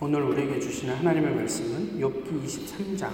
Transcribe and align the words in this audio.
오늘 0.00 0.22
우리에게 0.22 0.60
주시는 0.60 0.94
하나님의 0.94 1.34
말씀은 1.34 1.98
욥기 1.98 2.44
23장 2.44 3.10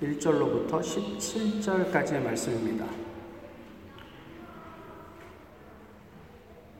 1절로부터 0.00 0.80
17절까지의 0.80 2.20
말씀입니다. 2.20 2.84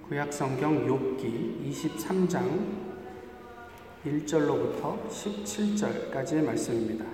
구약 0.08 0.32
성경 0.32 0.84
욥기 0.88 1.70
23장 1.70 2.66
1절로부터 4.04 5.08
17절까지의 5.08 6.44
말씀입니다. 6.44 7.04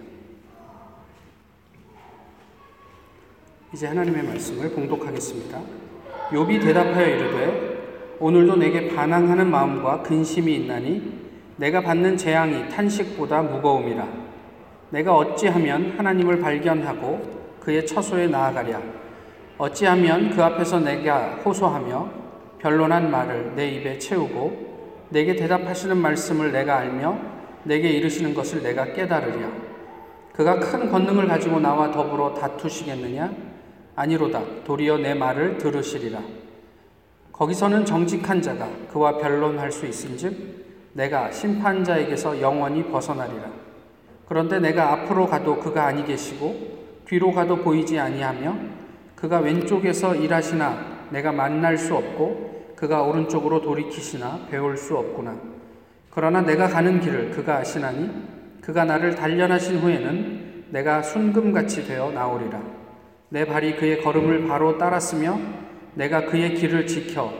이제 3.75 3.89
하나님의 3.89 4.22
말씀을 4.22 4.71
봉독하겠습니다. 4.71 5.62
욥이 6.30 6.62
대답하여 6.62 7.07
이르되 7.07 8.17
오늘도 8.18 8.57
내게 8.57 8.89
반항하는 8.89 9.50
마음과 9.50 10.03
근심이 10.03 10.57
있나니 10.57 11.29
내가 11.61 11.82
받는 11.82 12.17
재앙이 12.17 12.71
탄식보다 12.71 13.43
무거움이라. 13.43 14.09
내가 14.89 15.14
어찌하면 15.14 15.93
하나님을 15.99 16.41
발견하고 16.41 17.21
그의 17.61 17.86
처소에 17.86 18.29
나아가랴. 18.29 18.81
어찌하면 19.59 20.31
그 20.31 20.43
앞에서 20.43 20.81
내가 20.81 21.35
호소하며 21.45 22.09
변론한 22.61 23.11
말을 23.11 23.53
내 23.57 23.69
입에 23.73 23.99
채우고 23.99 25.09
내게 25.11 25.36
대답하시는 25.36 25.99
말씀을 25.99 26.50
내가 26.50 26.79
알며 26.79 27.19
내게 27.64 27.91
이르시는 27.91 28.33
것을 28.33 28.63
내가 28.63 28.95
깨달으랴. 28.95 29.50
그가 30.33 30.61
큰 30.61 30.91
권능을 30.91 31.29
가지고 31.29 31.61
나와 31.61 31.91
더불어 31.91 32.33
다투시겠느냐? 32.33 33.34
아니로다. 33.97 34.64
도리어 34.64 34.97
내 34.97 35.12
말을 35.12 35.58
들으시리라. 35.58 36.20
거기서는 37.33 37.84
정직한 37.84 38.41
자가 38.41 38.67
그와 38.91 39.19
변론할 39.19 39.70
수 39.70 39.84
있은즉 39.84 40.69
내가 40.92 41.30
심판자에게서 41.30 42.41
영원히 42.41 42.84
벗어나리라. 42.84 43.50
그런데 44.27 44.58
내가 44.60 44.92
앞으로 44.92 45.27
가도 45.27 45.58
그가 45.58 45.86
아니 45.86 46.05
계시고 46.05 46.80
뒤로 47.06 47.33
가도 47.33 47.56
보이지 47.56 47.98
아니하며 47.98 48.56
그가 49.16 49.41
왼쪽에서 49.41 50.14
일하시나 50.14 51.08
내가 51.11 51.33
만날 51.33 51.77
수 51.77 51.94
없고 51.94 52.74
그가 52.77 53.02
오른쪽으로 53.02 53.61
돌이키시나 53.61 54.46
배울 54.50 54.77
수 54.77 54.96
없구나. 54.96 55.36
그러나 56.11 56.41
내가 56.41 56.68
가는 56.68 57.00
길을 57.00 57.30
그가 57.30 57.56
아시나니 57.56 58.11
그가 58.61 58.84
나를 58.84 59.14
단련하신 59.14 59.78
후에는 59.78 60.64
내가 60.70 61.02
순금같이 61.02 61.86
되어 61.86 62.11
나오리라. 62.11 62.62
내 63.28 63.44
발이 63.44 63.77
그의 63.77 64.02
걸음을 64.02 64.46
바로 64.46 64.78
따랐으며 64.78 65.38
내가 65.94 66.27
그의 66.27 66.55
길을 66.55 66.86
지켜 66.86 67.33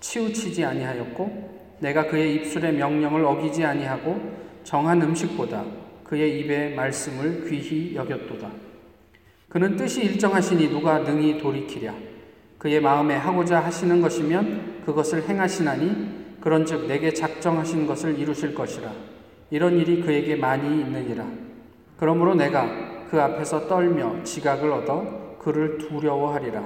치우치지 0.00 0.64
아니하였고 0.64 1.51
내가 1.82 2.06
그의 2.06 2.36
입술의 2.36 2.74
명령을 2.74 3.24
어기지 3.24 3.64
아니하고 3.64 4.20
정한 4.62 5.02
음식보다 5.02 5.64
그의 6.04 6.38
입의 6.38 6.76
말씀을 6.76 7.44
귀히 7.48 7.96
여겼도다. 7.96 8.48
그는 9.48 9.76
뜻이 9.76 10.04
일정하시니 10.04 10.68
누가 10.70 11.00
능히 11.00 11.38
돌이키랴. 11.38 11.92
그의 12.58 12.80
마음에 12.80 13.16
하고자 13.16 13.58
하시는 13.58 14.00
것이면 14.00 14.82
그것을 14.86 15.28
행하시나니 15.28 16.38
그런즉 16.40 16.86
내게 16.86 17.12
작정하신 17.12 17.88
것을 17.88 18.16
이루실 18.16 18.54
것이라. 18.54 18.92
이런 19.50 19.76
일이 19.76 20.00
그에게 20.02 20.36
많이 20.36 20.80
있느니라. 20.80 21.26
그러므로 21.96 22.36
내가 22.36 23.06
그 23.10 23.20
앞에서 23.20 23.66
떨며 23.66 24.22
지각을 24.22 24.70
얻어 24.70 25.36
그를 25.40 25.78
두려워하리라. 25.78 26.64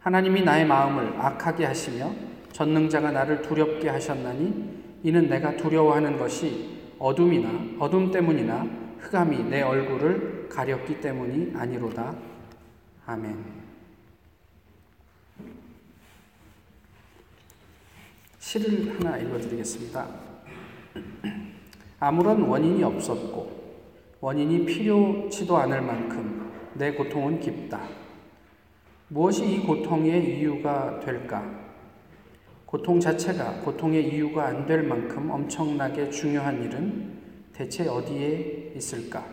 하나님이 0.00 0.42
나의 0.42 0.66
마음을 0.66 1.14
악하게 1.16 1.64
하시며 1.64 2.31
전능자가 2.52 3.10
나를 3.10 3.42
두렵게 3.42 3.88
하셨나니 3.88 4.82
이는 5.02 5.28
내가 5.28 5.56
두려워하는 5.56 6.18
것이 6.18 6.80
어둠이나 6.98 7.50
어둠 7.80 8.10
때문이나 8.10 8.66
흑암이 9.00 9.44
내 9.44 9.62
얼굴을 9.62 10.48
가렸기 10.48 11.00
때문이 11.00 11.52
아니로다. 11.56 12.14
아멘. 13.06 13.62
시를 18.38 18.94
하나 18.94 19.16
읽어드리겠습니다. 19.16 20.06
아무런 21.98 22.42
원인이 22.42 22.82
없었고 22.84 23.62
원인이 24.20 24.66
필요치도 24.66 25.56
않을 25.56 25.80
만큼 25.80 26.52
내 26.74 26.92
고통은 26.92 27.40
깊다. 27.40 27.80
무엇이 29.08 29.44
이 29.44 29.60
고통의 29.60 30.38
이유가 30.38 31.00
될까? 31.00 31.61
고통 32.72 32.98
자체가 32.98 33.60
고통의 33.60 34.08
이유가 34.14 34.46
안 34.46 34.64
될 34.64 34.82
만큼 34.82 35.30
엄청나게 35.30 36.08
중요한 36.08 36.62
일은 36.62 37.18
대체 37.52 37.86
어디에 37.86 38.72
있을까? 38.74 39.26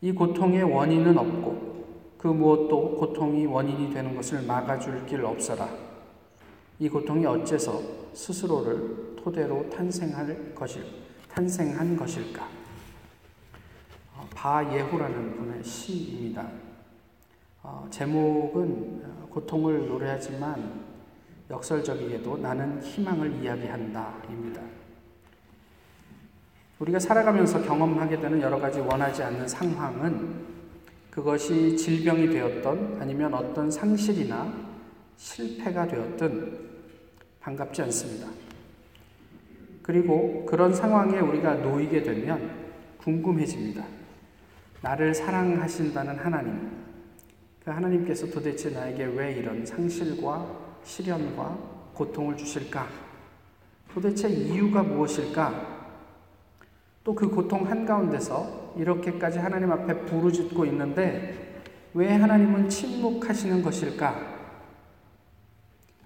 이 0.00 0.10
고통의 0.10 0.64
원인은 0.64 1.16
없고 1.16 2.16
그 2.18 2.26
무엇도 2.26 2.96
고통이 2.96 3.46
원인이 3.46 3.94
되는 3.94 4.16
것을 4.16 4.42
막아줄 4.42 5.06
길 5.06 5.24
없어라. 5.24 5.68
이 6.80 6.88
고통이 6.88 7.24
어째서 7.24 7.80
스스로를 8.14 9.14
토대로 9.14 9.70
탄생할 9.70 10.52
것일, 10.52 10.84
탄생한 11.32 11.96
것일까? 11.96 12.48
어, 14.16 14.28
바예후라는 14.34 15.36
분의 15.36 15.62
시입니다. 15.62 16.50
어, 17.62 17.86
제목은 17.90 19.28
고통을 19.30 19.86
노래하지만 19.86 20.89
역설적이게도 21.50 22.38
나는 22.38 22.80
희망을 22.80 23.42
이야기한다 23.42 24.22
입니다. 24.30 24.62
우리가 26.78 26.98
살아가면서 26.98 27.62
경험하게 27.62 28.20
되는 28.20 28.40
여러 28.40 28.58
가지 28.58 28.80
원하지 28.80 29.22
않는 29.22 29.46
상황은 29.46 30.60
그것이 31.10 31.76
질병이 31.76 32.30
되었던 32.30 32.98
아니면 33.00 33.34
어떤 33.34 33.70
상실이나 33.70 34.52
실패가 35.16 35.88
되었든 35.88 36.70
반갑지 37.40 37.82
않습니다. 37.82 38.28
그리고 39.82 40.46
그런 40.46 40.72
상황에 40.72 41.18
우리가 41.18 41.54
놓이게 41.54 42.02
되면 42.02 42.50
궁금해집니다. 42.98 43.84
나를 44.82 45.14
사랑하신다는 45.14 46.16
하나님, 46.16 46.70
그 47.62 47.70
하나님께서 47.70 48.28
도대체 48.28 48.70
나에게 48.70 49.04
왜 49.04 49.32
이런 49.32 49.66
상실과 49.66 50.59
시련과 50.84 51.58
고통을 51.94 52.36
주실까? 52.36 52.86
도대체 53.92 54.28
이유가 54.28 54.82
무엇일까? 54.82 55.80
또 57.02 57.14
그 57.14 57.28
고통 57.28 57.68
한가운데서 57.68 58.74
이렇게까지 58.78 59.38
하나님 59.38 59.72
앞에 59.72 60.04
부르짖고 60.04 60.64
있는데 60.66 61.62
왜 61.94 62.14
하나님은 62.14 62.68
침묵하시는 62.68 63.62
것일까? 63.62 64.38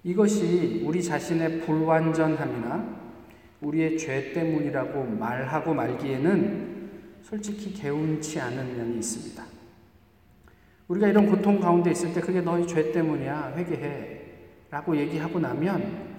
이것이 0.03 0.83
우리 0.85 1.03
자신의 1.03 1.61
불완전함이나 1.61 3.05
우리의 3.61 3.97
죄 3.97 4.33
때문이라고 4.33 5.03
말하고 5.03 5.73
말기에는 5.73 6.91
솔직히 7.23 7.73
개운치 7.73 8.39
않은 8.39 8.77
면이 8.77 8.97
있습니다. 8.97 9.43
우리가 10.87 11.07
이런 11.07 11.25
고통 11.25 11.59
가운데 11.59 11.91
있을 11.91 12.13
때 12.13 12.21
그게 12.21 12.41
너희 12.41 12.67
죄 12.67 12.91
때문이야. 12.91 13.53
회개해. 13.57 14.14
라고 14.69 14.95
얘기하고 14.97 15.39
나면 15.39 16.15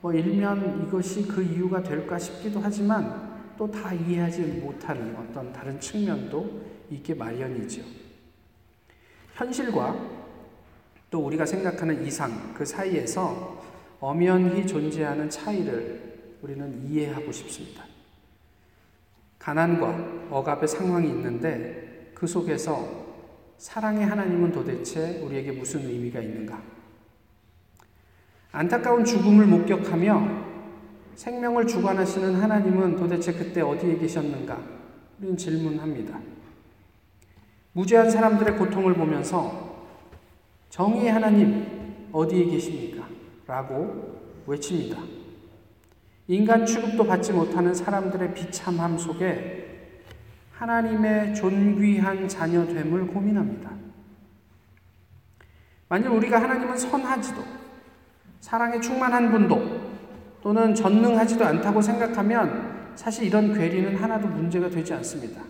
뭐 0.00 0.12
일면 0.12 0.86
이것이 0.86 1.26
그 1.26 1.42
이유가 1.42 1.82
될까 1.82 2.18
싶기도 2.18 2.60
하지만 2.60 3.34
또 3.56 3.70
다 3.70 3.92
이해하지 3.94 4.42
못하는 4.62 5.16
어떤 5.16 5.52
다른 5.52 5.78
측면도 5.80 6.62
있게 6.90 7.14
마련이죠. 7.14 7.82
현실과 9.34 9.96
또 11.10 11.20
우리가 11.26 11.46
생각하는 11.46 12.04
이상 12.04 12.52
그 12.54 12.64
사이에서 12.64 13.62
엄연히 14.00 14.66
존재하는 14.66 15.30
차이를 15.30 16.36
우리는 16.42 16.84
이해하고 16.84 17.30
싶습니다. 17.32 17.84
가난과 19.38 20.28
억압의 20.30 20.68
상황이 20.68 21.08
있는데 21.08 22.10
그 22.14 22.26
속에서 22.26 23.04
사랑의 23.58 24.04
하나님은 24.04 24.52
도대체 24.52 25.20
우리에게 25.20 25.52
무슨 25.52 25.86
의미가 25.86 26.20
있는가? 26.20 26.60
안타까운 28.54 29.04
죽음을 29.04 29.46
목격하며 29.46 30.44
생명을 31.16 31.66
주관하시는 31.66 32.36
하나님은 32.36 32.94
도대체 32.94 33.32
그때 33.32 33.60
어디에 33.60 33.96
계셨는가? 33.98 34.56
우리는 35.18 35.36
질문합니다. 35.36 36.20
무죄한 37.72 38.08
사람들의 38.08 38.56
고통을 38.56 38.94
보면서 38.94 39.74
정의의 40.70 41.10
하나님 41.10 42.06
어디에 42.12 42.44
계십니까? 42.44 43.08
라고 43.48 44.20
외칩니다. 44.46 45.02
인간 46.28 46.64
취급도 46.64 47.04
받지 47.08 47.32
못하는 47.32 47.74
사람들의 47.74 48.34
비참함 48.34 48.96
속에 48.96 49.90
하나님의 50.52 51.34
존귀한 51.34 52.28
자녀됨을 52.28 53.08
고민합니다. 53.08 53.72
만일 55.88 56.08
우리가 56.10 56.40
하나님은 56.40 56.76
선하지도 56.76 57.63
사랑에 58.44 58.78
충만한 58.78 59.30
분도 59.30 59.80
또는 60.42 60.74
전능하지도 60.74 61.42
않다고 61.46 61.80
생각하면 61.80 62.92
사실 62.94 63.24
이런 63.24 63.54
괴리는 63.54 63.96
하나도 63.96 64.28
문제가 64.28 64.68
되지 64.68 64.92
않습니다. 64.92 65.40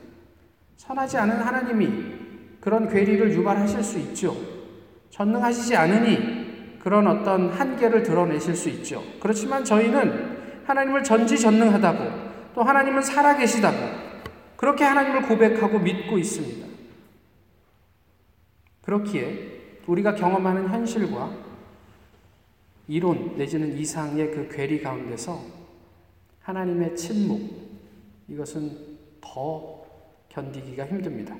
선하지 0.76 1.18
않은 1.18 1.40
하나님이 1.40 1.88
그런 2.60 2.88
괴리를 2.88 3.32
유발하실 3.32 3.82
수 3.82 3.98
있죠. 3.98 4.36
전능하시지 5.10 5.74
않으니 5.74 6.78
그런 6.78 7.08
어떤 7.08 7.50
한계를 7.50 8.04
드러내실 8.04 8.54
수 8.54 8.68
있죠. 8.68 9.02
그렇지만 9.18 9.64
저희는 9.64 10.62
하나님을 10.64 11.02
전지전능하다고 11.02 12.54
또 12.54 12.62
하나님은 12.62 13.02
살아계시다고 13.02 13.76
그렇게 14.56 14.84
하나님을 14.84 15.22
고백하고 15.22 15.80
믿고 15.80 16.16
있습니다. 16.16 16.64
그렇기에 18.82 19.80
우리가 19.84 20.14
경험하는 20.14 20.68
현실과 20.68 21.43
이론 22.86 23.36
내지는 23.36 23.76
이상의 23.76 24.30
그 24.30 24.48
괴리 24.48 24.80
가운데서 24.80 25.40
하나님의 26.40 26.96
침묵 26.96 27.50
이것은 28.28 28.96
더 29.20 29.84
견디기가 30.28 30.86
힘듭니다. 30.86 31.36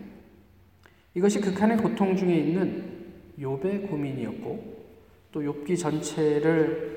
이것이 1.15 1.41
극한의 1.41 1.79
고통 1.79 2.17
중에 2.17 2.35
있는 2.37 2.95
욥의 3.39 3.89
고민이었고 3.89 4.85
또 5.33 5.41
욥기 5.41 5.79
전체를 5.79 6.95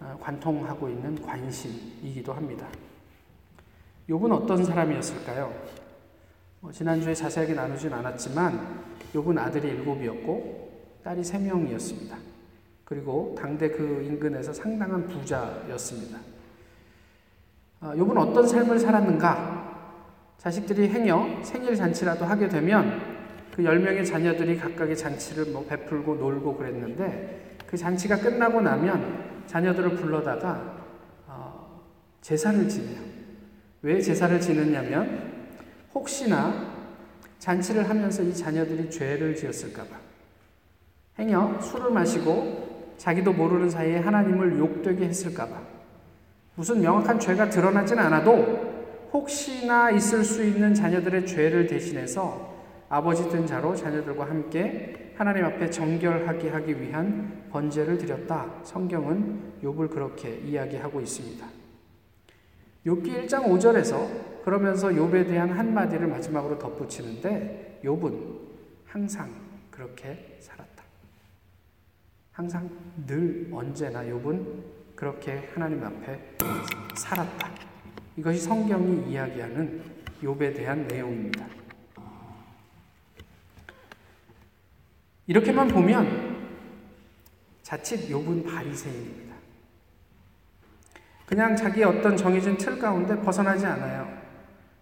어, 0.00 0.18
관통하고 0.20 0.88
있는 0.88 1.20
관심이기도 1.22 2.32
합니다. 2.32 2.68
욥은 4.08 4.30
어떤 4.32 4.64
사람이었을까요? 4.64 5.52
뭐 6.60 6.70
지난주에 6.70 7.14
자세하게 7.14 7.54
나누진 7.54 7.92
않았지만 7.92 8.84
욥은 9.14 9.38
아들이 9.38 9.68
일곱이었고 9.68 11.00
딸이 11.02 11.24
세 11.24 11.38
명이었습니다. 11.38 12.35
그리고 12.86 13.34
당대 13.36 13.68
그 13.68 14.04
인근에서 14.04 14.52
상당한 14.52 15.08
부자였습니다. 15.08 16.18
아, 17.80 17.94
욥은 17.96 18.16
어떤 18.16 18.46
삶을 18.46 18.78
살았는가? 18.78 19.66
자식들이 20.38 20.88
행여 20.90 21.42
생일 21.42 21.74
잔치라도 21.74 22.24
하게 22.24 22.48
되면 22.48 23.00
그 23.52 23.62
10명의 23.62 24.06
자녀들이 24.06 24.56
각각의 24.56 24.96
잔치를 24.96 25.46
뭐 25.46 25.66
베풀고 25.66 26.14
놀고 26.14 26.56
그랬는데 26.56 27.56
그 27.66 27.76
잔치가 27.76 28.18
끝나고 28.18 28.60
나면 28.60 29.42
자녀들을 29.48 29.96
불러다가 29.96 30.84
어, 31.26 31.82
제사를 32.20 32.68
지내요. 32.68 33.00
왜 33.82 34.00
제사를 34.00 34.40
지느냐면 34.40 35.48
혹시나 35.92 36.76
잔치를 37.40 37.88
하면서 37.88 38.22
이 38.22 38.32
자녀들이 38.32 38.88
죄를 38.90 39.34
지었을까봐. 39.34 39.96
행여 41.18 41.60
술을 41.60 41.90
마시고 41.90 42.65
자기도 42.96 43.32
모르는 43.32 43.70
사이에 43.70 43.98
하나님을 43.98 44.58
욕되게 44.58 45.06
했을까봐. 45.06 45.56
무슨 46.54 46.80
명확한 46.80 47.20
죄가 47.20 47.50
드러나진 47.50 47.98
않아도 47.98 48.74
혹시나 49.12 49.90
있을 49.90 50.24
수 50.24 50.44
있는 50.44 50.74
자녀들의 50.74 51.26
죄를 51.26 51.66
대신해서 51.66 52.54
아버지 52.88 53.28
된 53.28 53.46
자로 53.46 53.74
자녀들과 53.74 54.28
함께 54.28 55.12
하나님 55.16 55.44
앞에 55.44 55.70
정결하게 55.70 56.50
하기 56.50 56.80
위한 56.80 57.44
번제를 57.50 57.98
드렸다. 57.98 58.46
성경은 58.62 59.54
욥을 59.62 59.90
그렇게 59.90 60.36
이야기하고 60.44 61.00
있습니다. 61.00 61.46
욥기 62.86 63.26
1장 63.26 63.44
5절에서 63.44 64.44
그러면서 64.44 64.88
욥에 64.88 65.26
대한 65.26 65.50
한마디를 65.50 66.06
마지막으로 66.06 66.58
덧붙이는데 66.58 67.80
욥은 67.84 68.38
항상 68.86 69.30
그렇게 69.70 70.36
살았다. 70.40 70.65
항상 72.36 72.68
늘 73.06 73.48
언제나 73.50 74.04
욥은 74.04 74.62
그렇게 74.94 75.48
하나님 75.54 75.82
앞에 75.82 76.36
살았다. 76.94 77.50
이것이 78.18 78.40
성경이 78.40 79.10
이야기하는 79.10 79.82
욥에 80.22 80.54
대한 80.54 80.86
내용입니다. 80.86 81.46
이렇게만 85.26 85.68
보면 85.68 86.36
자칫 87.62 88.06
욥은 88.10 88.46
바리새인입니다. 88.46 89.34
그냥 91.24 91.56
자기 91.56 91.82
어떤 91.84 92.18
정해진 92.18 92.58
틀 92.58 92.78
가운데 92.78 93.18
벗어나지 93.18 93.64
않아요. 93.64 94.14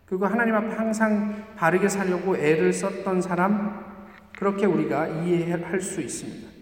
그리고 0.06 0.26
하나님 0.26 0.56
앞에 0.56 0.74
항상 0.74 1.54
바르게 1.54 1.88
살려고 1.88 2.36
애를 2.36 2.72
썼던 2.72 3.22
사람, 3.22 3.94
그렇게 4.36 4.66
우리가 4.66 5.06
이해할 5.06 5.80
수 5.80 6.00
있습니다. 6.00 6.53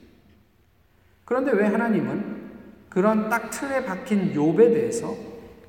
그런데 1.32 1.50
왜 1.52 1.64
하나님은 1.64 2.42
그런 2.90 3.30
딱 3.30 3.48
틀에 3.48 3.86
박힌 3.86 4.34
욥에 4.34 4.70
대해서 4.70 5.16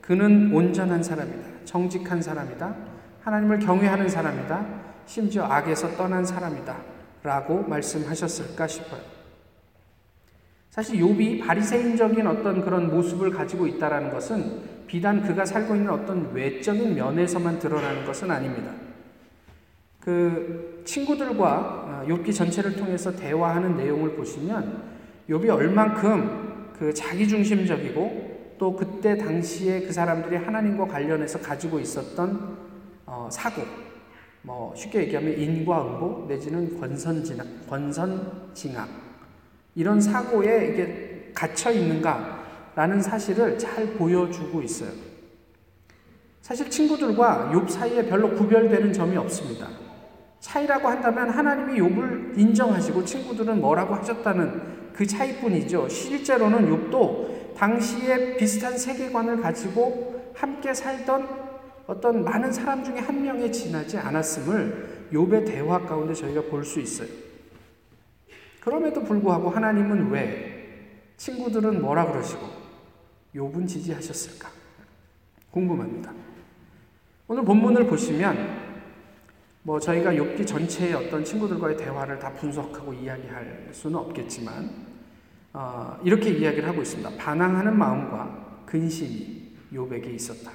그는 0.02 0.54
온전한 0.54 1.02
사람이다. 1.02 1.64
정직한 1.64 2.22
사람이다. 2.22 2.76
하나님을 3.22 3.60
경외하는 3.60 4.10
사람이다. 4.10 4.66
심지어 5.06 5.46
악에서 5.46 5.96
떠난 5.96 6.26
사람이다. 6.26 6.76
라고 7.24 7.64
말씀하셨을까 7.64 8.68
싶어요. 8.68 9.00
사실 10.70 11.00
욥이 11.00 11.48
바리새인적인 11.48 12.28
어떤 12.28 12.60
그런 12.60 12.94
모습을 12.94 13.32
가지고 13.32 13.66
있다라는 13.66 14.12
것은 14.12 14.86
비단 14.86 15.24
그가 15.24 15.46
살고 15.46 15.76
있는 15.76 15.92
어떤 15.92 16.34
외적인 16.34 16.94
면에서만 16.94 17.60
드러나는 17.60 18.04
것은 18.04 18.30
아닙니다. 18.30 18.70
그 20.02 20.84
친구들과 20.84 21.56
어, 21.56 22.06
욥기 22.10 22.36
전체를 22.36 22.76
통해서 22.76 23.16
대화하는 23.16 23.78
내용을 23.78 24.18
보시면 24.18 24.93
욥이 25.30 25.50
얼만큼 25.50 26.74
그 26.78 26.94
자기 26.94 27.28
중심적이고 27.28 28.56
또 28.58 28.76
그때 28.76 29.18
당시에 29.18 29.82
그 29.82 29.92
사람들이 29.92 30.36
하나님과 30.36 30.88
관련해서 30.88 31.40
가지고 31.40 31.80
있었던 31.80 32.58
어, 33.06 33.30
사고, 33.32 33.62
뭐 34.42 34.74
쉽게 34.76 35.02
얘기하면 35.02 35.38
인과응보 35.38 36.26
내지는 36.28 36.80
권선진학, 36.80 37.68
권선징악 37.70 38.90
이런 39.76 40.00
사고에 40.00 40.68
이게 40.68 41.32
갇혀 41.34 41.72
있는가라는 41.72 43.02
사실을 43.02 43.58
잘 43.58 43.88
보여주고 43.94 44.62
있어요. 44.62 44.92
사실 46.42 46.70
친구들과 46.70 47.52
욥 47.54 47.70
사이에 47.70 48.06
별로 48.06 48.32
구별되는 48.32 48.92
점이 48.92 49.16
없습니다. 49.18 49.70
차이라고 50.42 50.90
한다면 50.90 51.30
하나님이 51.30 51.80
욥을 51.80 52.38
인정하시고 52.38 53.06
친구들은 53.06 53.62
뭐라고 53.62 53.96
하셨다는 53.96 54.83
그 54.94 55.06
차이뿐이죠. 55.06 55.90
실제로는 55.90 56.70
욥도 56.70 57.56
당시에 57.56 58.38
비슷한 58.38 58.78
세계관을 58.78 59.42
가지고 59.42 60.32
함께 60.36 60.74
살던 60.74 61.28
어떤 61.88 62.24
많은 62.24 62.52
사람 62.52 62.84
중에 62.84 63.00
한 63.00 63.22
명에 63.22 63.52
지나지 63.52 63.98
않았음을 63.98 65.10
욥의 65.12 65.46
대화 65.46 65.80
가운데 65.80 66.14
저희가 66.14 66.44
볼 66.44 66.64
수 66.64 66.80
있어요. 66.80 67.08
그럼에도 68.62 69.04
불구하고 69.04 69.50
하나님은 69.50 70.10
왜 70.10 70.54
친구들은 71.18 71.82
뭐라 71.82 72.10
그러시고 72.12 72.48
욥은 73.36 73.68
지지하셨을까? 73.68 74.50
궁금합니다. 75.52 76.14
오늘 77.28 77.44
본문을 77.44 77.88
보시면 77.88 78.63
뭐 79.64 79.80
저희가 79.80 80.12
욥기 80.12 80.46
전체의 80.46 80.94
어떤 80.94 81.24
친구들과의 81.24 81.78
대화를 81.78 82.20
다 82.20 82.32
분석하고 82.34 82.94
이야기할 82.94 83.70
수는 83.72 83.98
없겠지만 83.98 84.70
어, 85.54 85.98
이렇게 86.04 86.32
이야기를 86.32 86.68
하고 86.68 86.82
있습니다. 86.82 87.12
반항하는 87.18 87.78
마음과 87.78 88.64
근심이 88.66 89.54
욥에게 89.72 90.14
있었다. 90.14 90.52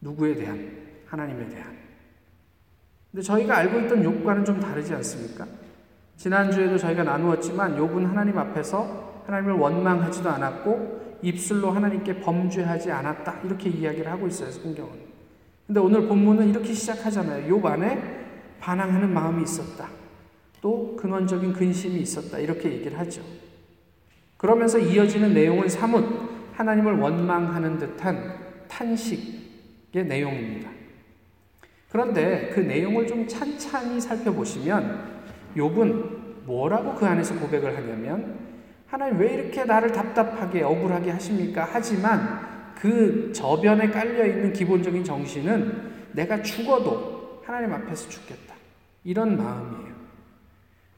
누구에 0.00 0.34
대한? 0.34 0.88
하나님에 1.06 1.48
대한. 1.48 1.76
근데 3.10 3.22
저희가 3.22 3.56
알고 3.56 3.80
있던 3.80 4.02
욥과는 4.02 4.44
좀 4.44 4.60
다르지 4.60 4.92
않습니까? 4.94 5.46
지난주에도 6.16 6.76
저희가 6.76 7.04
나누었지만 7.04 7.78
욥은 7.78 8.06
하나님 8.06 8.36
앞에서 8.36 9.22
하나님을 9.26 9.54
원망하지도 9.54 10.28
않았고 10.28 11.18
입술로 11.22 11.70
하나님께 11.70 12.20
범죄하지 12.20 12.90
않았다. 12.90 13.40
이렇게 13.44 13.70
이야기를 13.70 14.10
하고 14.10 14.26
있어요, 14.26 14.50
성경은. 14.50 15.07
근데 15.68 15.80
오늘 15.80 16.08
본문은 16.08 16.48
이렇게 16.48 16.72
시작하잖아요. 16.72 17.54
욥 17.54 17.62
안에 17.62 18.00
반항하는 18.58 19.12
마음이 19.12 19.42
있었다. 19.42 19.86
또 20.62 20.96
근원적인 20.96 21.52
근심이 21.52 22.00
있었다. 22.00 22.38
이렇게 22.38 22.72
얘기를 22.72 22.98
하죠. 22.98 23.20
그러면서 24.38 24.78
이어지는 24.78 25.34
내용은 25.34 25.68
사뭇 25.68 26.06
하나님을 26.54 26.98
원망하는 26.98 27.78
듯한 27.78 28.34
탄식의 28.66 30.06
내용입니다. 30.06 30.70
그런데 31.90 32.50
그 32.54 32.60
내용을 32.60 33.06
좀 33.06 33.28
찬찬히 33.28 34.00
살펴보시면 34.00 35.20
욥은 35.54 36.46
뭐라고 36.46 36.94
그 36.94 37.04
안에서 37.04 37.38
고백을 37.38 37.76
하냐면 37.76 38.38
하나님 38.86 39.18
왜 39.18 39.34
이렇게 39.34 39.64
나를 39.64 39.92
답답하게 39.92 40.62
억울하게 40.62 41.10
하십니까? 41.10 41.68
하지만 41.70 42.57
그 42.78 43.32
저변에 43.34 43.88
깔려 43.90 44.24
있는 44.24 44.52
기본적인 44.52 45.02
정신은 45.02 46.12
내가 46.12 46.40
죽어도 46.42 47.42
하나님 47.44 47.72
앞에서 47.72 48.08
죽겠다. 48.08 48.54
이런 49.02 49.36
마음이에요. 49.36 49.94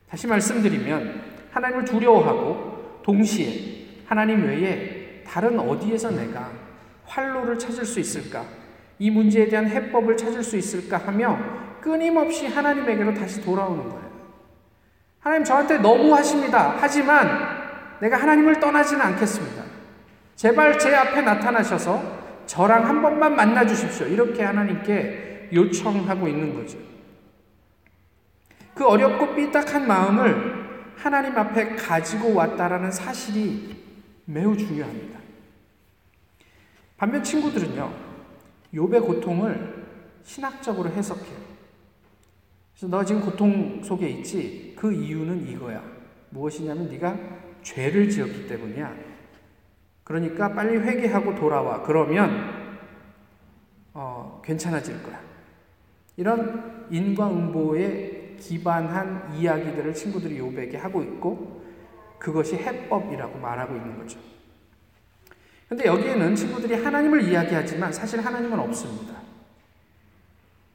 다시 0.08 0.26
말씀드리면 0.26 1.22
하나님을 1.50 1.84
두려워하고 1.86 3.00
동시에 3.02 4.02
하나님 4.04 4.44
외에 4.44 5.22
다른 5.26 5.58
어디에서 5.58 6.10
내가 6.10 6.50
활로를 7.06 7.58
찾을 7.58 7.86
수 7.86 7.98
있을까? 7.98 8.44
이 8.98 9.10
문제에 9.10 9.48
대한 9.48 9.66
해법을 9.66 10.18
찾을 10.18 10.42
수 10.42 10.58
있을까 10.58 10.98
하며 10.98 11.38
끊임없이 11.80 12.46
하나님에게로 12.46 13.14
다시 13.14 13.40
돌아오는 13.40 13.88
거예요. 13.88 14.10
하나님 15.20 15.44
저한테 15.44 15.78
너무 15.78 16.14
하십니다. 16.14 16.76
하지만 16.78 17.28
내가 18.00 18.18
하나님을 18.18 18.60
떠나지는 18.60 19.00
않겠습니다. 19.00 19.69
제발 20.40 20.78
제 20.78 20.94
앞에 20.94 21.20
나타나셔서 21.20 22.46
저랑 22.46 22.88
한 22.88 23.02
번만 23.02 23.36
만나 23.36 23.66
주십시오. 23.66 24.06
이렇게 24.06 24.42
하나님께 24.42 25.50
요청하고 25.52 26.26
있는 26.26 26.54
거죠. 26.54 26.78
그 28.74 28.86
어렵고 28.86 29.34
삐딱한 29.34 29.86
마음을 29.86 30.94
하나님 30.96 31.36
앞에 31.36 31.76
가지고 31.76 32.32
왔다라는 32.32 32.90
사실이 32.90 33.84
매우 34.24 34.56
중요합니다. 34.56 35.20
반면 36.96 37.22
친구들은요, 37.22 37.92
욥의 38.72 39.06
고통을 39.06 39.84
신학적으로 40.24 40.88
해석해요. 40.88 41.36
그래서 42.72 42.88
너 42.88 43.04
지금 43.04 43.20
고통 43.20 43.82
속에 43.84 44.08
있지? 44.08 44.74
그 44.74 44.90
이유는 44.90 45.46
이거야. 45.50 45.84
무엇이냐면 46.30 46.88
네가 46.88 47.18
죄를 47.62 48.08
지었기 48.08 48.48
때문이야. 48.48 49.09
그러니까 50.10 50.52
빨리 50.52 50.76
회개하고 50.76 51.36
돌아와. 51.36 51.82
그러면 51.82 52.74
어, 53.94 54.42
괜찮아질 54.44 55.04
거야. 55.04 55.20
이런 56.16 56.88
인과응보에 56.90 58.34
기반한 58.40 59.32
이야기들을 59.32 59.94
친구들이 59.94 60.40
욥에게 60.40 60.78
하고 60.78 61.00
있고 61.04 61.62
그것이 62.18 62.56
해법이라고 62.56 63.38
말하고 63.38 63.76
있는 63.76 63.98
거죠. 63.98 64.18
근데 65.68 65.84
여기에는 65.84 66.34
친구들이 66.34 66.82
하나님을 66.82 67.22
이야기하지만 67.22 67.92
사실 67.92 68.20
하나님은 68.20 68.58
없습니다. 68.58 69.14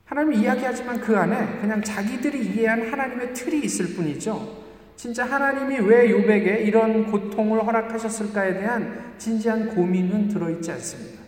하나님을 0.06 0.36
이야기하지만 0.36 1.01
그 1.01 1.18
안에 1.18 1.60
그냥 1.60 1.82
자기들이 1.82 2.42
이해한 2.46 2.89
하나님의 2.89 3.34
틀이 3.34 3.65
있을 3.65 3.98
뿐이죠. 3.98 4.65
진짜 4.96 5.25
하나님이 5.25 5.80
왜 5.88 6.08
욥에게 6.10 6.66
이런 6.66 7.12
고통을 7.12 7.66
허락하셨을까에 7.66 8.54
대한 8.54 9.14
진지한 9.18 9.75
고민은 9.75 10.30
들어있지 10.30 10.72
않습니다. 10.72 11.22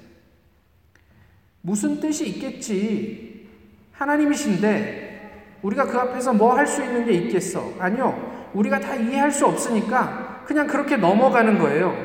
무슨 1.62 2.00
뜻이 2.00 2.28
있겠지? 2.30 3.48
하나님이신데 3.92 5.60
우리가 5.62 5.86
그 5.86 5.98
앞에서 5.98 6.34
뭐 6.34 6.56
할 6.56 6.68
수 6.68 6.84
있는 6.84 7.06
게 7.06 7.14
있겠어? 7.14 7.74
아니요. 7.80 8.50
우리가 8.54 8.80
다 8.80 8.96
이해할 8.96 9.32
수 9.32 9.46
없으니까 9.46 10.44
그냥 10.46 10.68
그렇게 10.68 10.96
넘어가는 10.96 11.58
거예요. 11.60 11.96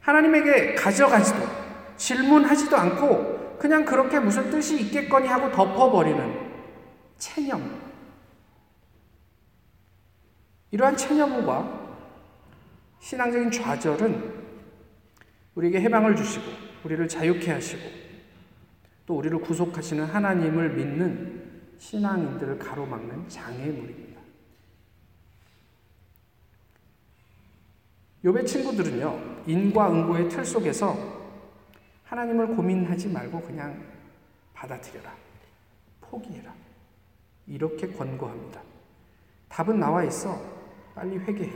하나님에게 0.00 0.74
가져가지도 0.74 1.38
질문하지도 1.96 2.76
않고 2.76 3.56
그냥 3.58 3.84
그렇게 3.84 4.18
무슨 4.18 4.50
뜻이 4.50 4.80
있겠거니 4.80 5.26
하고 5.28 5.50
덮어버리는 5.52 6.34
체념. 7.18 7.83
이러한 10.74 10.96
체념과 10.96 11.98
신앙적인 12.98 13.52
좌절은 13.52 14.44
우리에게 15.54 15.80
해방을 15.80 16.16
주시고 16.16 16.46
우리를 16.82 17.06
자유케 17.06 17.52
하시고 17.52 17.80
또 19.06 19.16
우리를 19.18 19.38
구속하시는 19.38 20.04
하나님을 20.04 20.70
믿는 20.70 21.62
신앙인들을 21.78 22.58
가로막는 22.58 23.28
장애물입니다. 23.28 24.20
요배 28.24 28.44
친구들은요, 28.44 29.44
인과응보의 29.46 30.28
틀 30.28 30.44
속에서 30.44 30.96
하나님을 32.02 32.48
고민하지 32.48 33.10
말고 33.10 33.42
그냥 33.42 33.80
받아들여라. 34.54 35.14
포기해라. 36.00 36.52
이렇게 37.46 37.86
권고합니다. 37.92 38.60
답은 39.48 39.78
나와 39.78 40.02
있어. 40.02 40.53
빨리 40.94 41.18
회개해. 41.18 41.52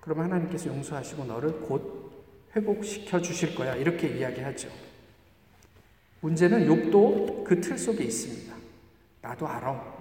그러면 0.00 0.26
하나님께서 0.26 0.68
용서하시고 0.68 1.24
너를 1.24 1.60
곧 1.60 2.12
회복시켜 2.54 3.20
주실 3.20 3.54
거야. 3.54 3.74
이렇게 3.74 4.08
이야기하죠. 4.08 4.68
문제는 6.20 6.66
욥도 6.66 7.44
그 7.44 7.60
틀 7.60 7.78
속에 7.78 8.04
있습니다. 8.04 8.54
나도 9.22 9.46
알아. 9.46 9.98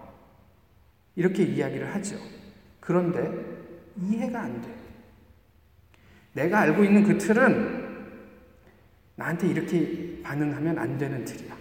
이렇게 1.15 1.43
이야기를 1.43 1.93
하죠. 1.95 2.15
그런데 2.79 3.29
이해가 4.01 4.41
안 4.41 4.61
돼. 4.61 4.73
내가 6.33 6.59
알고 6.59 6.83
있는 6.83 7.03
그 7.03 7.17
틀은 7.17 7.87
나한테 9.15 9.47
이렇게 9.47 10.21
반응하면 10.21 10.77
안 10.77 10.97
되는 10.97 11.25
틀이야. 11.25 11.57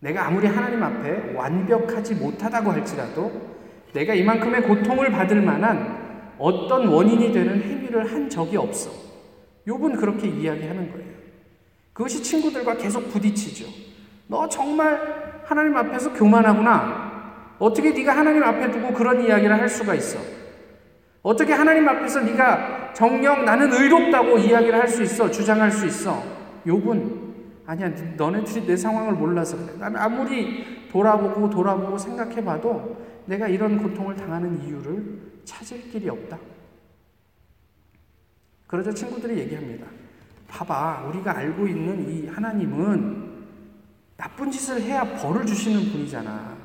내가 0.00 0.26
아무리 0.26 0.46
하나님 0.46 0.82
앞에 0.82 1.32
완벽하지 1.34 2.14
못하다고 2.14 2.70
할지라도 2.70 3.55
내가 3.96 4.14
이만큼의 4.14 4.62
고통을 4.62 5.10
받을 5.10 5.40
만한 5.40 6.34
어떤 6.38 6.86
원인이 6.86 7.32
되는 7.32 7.62
행위를 7.62 8.12
한 8.12 8.28
적이 8.28 8.58
없어. 8.58 8.90
욥은 9.66 9.98
그렇게 9.98 10.28
이야기하는 10.28 10.92
거예요. 10.92 11.16
그것이 11.94 12.22
친구들과 12.22 12.76
계속 12.76 13.08
부딪히죠. 13.08 13.66
너 14.26 14.46
정말 14.48 15.40
하나님 15.44 15.74
앞에서 15.76 16.12
교만하구나. 16.12 17.06
어떻게 17.58 17.90
네가 17.90 18.14
하나님 18.14 18.42
앞에 18.42 18.70
두고 18.70 18.92
그런 18.92 19.24
이야기를 19.24 19.58
할 19.58 19.66
수가 19.66 19.94
있어? 19.94 20.18
어떻게 21.22 21.54
하나님 21.54 21.88
앞에서 21.88 22.20
네가 22.20 22.92
정녕 22.92 23.46
나는 23.46 23.72
의롭다고 23.72 24.38
이야기를 24.38 24.78
할 24.78 24.88
수 24.88 25.02
있어? 25.02 25.30
주장할 25.30 25.70
수 25.70 25.86
있어? 25.86 26.22
욥은 26.66 27.26
아니야, 27.66 27.90
너네들이 28.16 28.66
내 28.66 28.76
상황을 28.76 29.14
몰라서 29.14 29.56
그래. 29.56 29.72
나는 29.78 29.98
아무리 29.98 30.86
돌아보고 30.92 31.48
돌아보고 31.50 31.98
생각해 31.98 32.44
봐도 32.44 32.96
내가 33.26 33.48
이런 33.48 33.82
고통을 33.82 34.16
당하는 34.16 34.64
이유를 34.64 35.42
찾을 35.44 35.90
길이 35.90 36.08
없다. 36.08 36.38
그러자 38.66 38.92
친구들이 38.92 39.38
얘기합니다. 39.40 39.86
봐봐, 40.48 41.06
우리가 41.08 41.36
알고 41.36 41.66
있는 41.66 42.08
이 42.08 42.26
하나님은 42.28 43.26
나쁜 44.16 44.50
짓을 44.50 44.80
해야 44.82 45.04
벌을 45.20 45.44
주시는 45.44 45.92
분이잖아. 45.92 46.56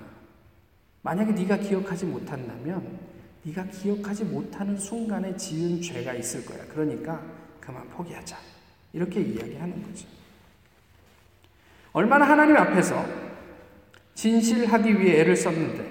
만약에 1.03 1.32
네가 1.32 1.58
기억하지 1.58 2.06
못한다면 2.06 3.00
네가 3.44 3.65
기억하지 3.65 4.25
못하는 4.25 4.77
순간에 4.77 5.36
지은 5.36 5.82
죄가 5.82 6.13
있을 6.13 6.46
거야. 6.46 6.63
그러니까 6.68 7.22
그만 7.60 7.88
포기하자. 7.89 8.38
이렇게 8.94 9.22
이야기하는 9.22 9.82
거죠. 9.84 10.08
얼마나 11.94 12.27
하나님 12.27 12.56
앞에서 12.56 13.06
진실하기 14.13 15.00
위해 15.00 15.22
애를 15.22 15.36
썼는데, 15.36 15.91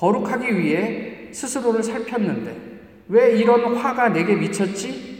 거룩하기 0.00 0.58
위해 0.58 1.28
스스로를 1.30 1.82
살폈는데, 1.82 2.56
왜 3.08 3.36
이런 3.38 3.76
화가 3.76 4.08
내게 4.08 4.34
미쳤지? 4.34 5.10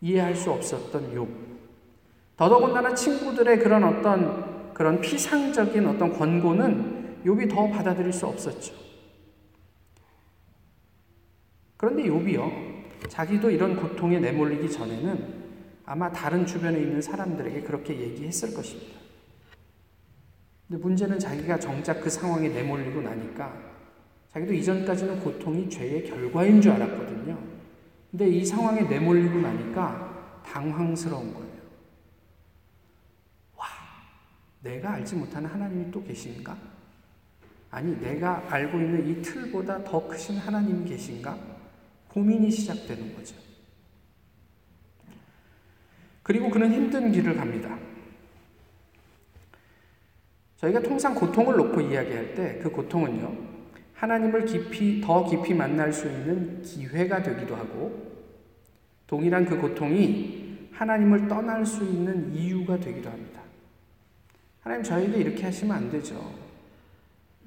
이해할 0.00 0.34
수 0.34 0.50
없었던 0.50 1.14
욥. 1.14 1.28
더더군다나 2.36 2.94
친구들의 2.94 3.60
그런 3.60 3.84
어떤 3.84 4.72
그런 4.74 5.00
피상적인 5.00 5.86
어떤 5.86 6.12
권고는 6.12 7.20
욥이 7.24 7.48
더 7.48 7.68
받아들일 7.68 8.12
수 8.12 8.26
없었죠. 8.26 8.74
그런데 11.76 12.04
욥이요. 12.04 13.08
자기도 13.08 13.50
이런 13.50 13.76
고통에 13.76 14.18
내몰리기 14.18 14.68
전에는 14.68 15.40
아마 15.84 16.10
다른 16.10 16.44
주변에 16.44 16.80
있는 16.80 17.00
사람들에게 17.00 17.60
그렇게 17.62 18.00
얘기했을 18.00 18.52
것입니다. 18.52 18.99
근데 20.70 20.84
문제는 20.84 21.18
자기가 21.18 21.58
정작 21.58 22.00
그 22.00 22.08
상황에 22.08 22.48
내몰리고 22.48 23.02
나니까 23.02 23.52
자기도 24.28 24.54
이전까지는 24.54 25.18
고통이 25.18 25.68
죄의 25.68 26.04
결과인 26.04 26.60
줄 26.60 26.70
알았거든요. 26.70 27.36
근데 28.08 28.28
이 28.28 28.44
상황에 28.44 28.82
내몰리고 28.82 29.40
나니까 29.40 30.42
당황스러운 30.46 31.34
거예요. 31.34 31.60
와, 33.56 33.66
내가 34.62 34.92
알지 34.92 35.16
못하는 35.16 35.50
하나님이 35.50 35.90
또 35.90 36.04
계신가? 36.04 36.56
아니, 37.72 38.00
내가 38.00 38.44
알고 38.48 38.78
있는 38.78 39.08
이 39.08 39.22
틀보다 39.22 39.82
더 39.82 40.06
크신 40.06 40.36
하나님이 40.36 40.88
계신가? 40.88 41.36
고민이 42.06 42.48
시작되는 42.48 43.16
거죠. 43.16 43.34
그리고 46.22 46.48
그는 46.48 46.72
힘든 46.72 47.10
길을 47.10 47.34
갑니다. 47.34 47.89
저희가 50.60 50.80
통상 50.80 51.14
고통을 51.14 51.56
놓고 51.56 51.80
이야기할 51.80 52.34
때 52.34 52.60
그 52.62 52.70
고통은요, 52.70 53.32
하나님을 53.94 54.44
깊이, 54.44 55.00
더 55.00 55.24
깊이 55.28 55.54
만날 55.54 55.92
수 55.92 56.06
있는 56.06 56.62
기회가 56.62 57.22
되기도 57.22 57.56
하고, 57.56 58.10
동일한 59.06 59.46
그 59.46 59.58
고통이 59.58 60.68
하나님을 60.72 61.28
떠날 61.28 61.64
수 61.64 61.84
있는 61.84 62.34
이유가 62.34 62.78
되기도 62.78 63.10
합니다. 63.10 63.40
하나님 64.60 64.82
저에게 64.84 65.18
이렇게 65.18 65.44
하시면 65.44 65.76
안 65.76 65.90
되죠. 65.90 66.32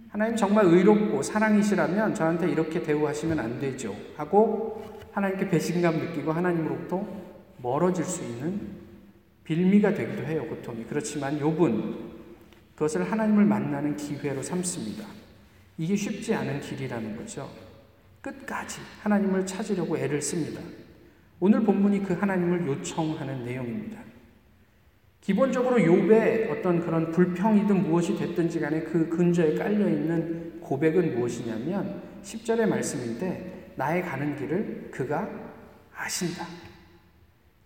하나님 0.10 0.36
정말 0.36 0.66
의롭고 0.66 1.24
사랑이시라면 1.24 2.14
저한테 2.16 2.50
이렇게 2.50 2.84
대우하시면 2.84 3.40
안 3.40 3.60
되죠. 3.60 3.96
하고 4.16 4.84
하나님께 5.12 5.50
배신감 5.50 5.98
느끼고 5.98 6.32
하나님으로부터 6.32 7.06
멀어질 7.62 8.04
수 8.04 8.24
있는 8.24 8.84
빌미가 9.44 9.94
되기도 9.94 10.24
해요, 10.24 10.46
고통이. 10.48 10.86
그렇지만 10.86 11.40
욥은 11.40 12.13
그것을 12.76 13.12
하나님을 13.12 13.46
만나는 13.46 13.96
기회로 13.96 14.42
삼습니다. 14.42 15.06
이게 15.78 15.96
쉽지 15.96 16.34
않은 16.34 16.62
길이라는 16.62 17.16
거죠. 17.16 17.50
끝까지 18.22 18.80
하나님을 19.02 19.46
찾으려고 19.46 19.98
애를 19.98 20.22
씁니다. 20.22 20.62
오늘 21.40 21.62
본문이 21.64 22.04
그 22.04 22.14
하나님을 22.14 22.66
요청하는 22.68 23.44
내용입니다. 23.44 24.00
기본적으로 25.20 25.78
욥의 25.78 26.52
어떤 26.52 26.82
그런 26.82 27.12
불평이든 27.12 27.84
무엇이 27.84 28.18
됐든지 28.18 28.60
간에 28.60 28.82
그 28.82 29.08
근저에 29.10 29.56
깔려 29.56 29.88
있는 29.90 30.60
고백은 30.62 31.16
무엇이냐면 31.16 32.02
10절의 32.24 32.66
말씀인데 32.66 33.74
나의 33.76 34.04
가는 34.04 34.36
길을 34.36 34.90
그가 34.92 35.30
아신다. 35.96 36.46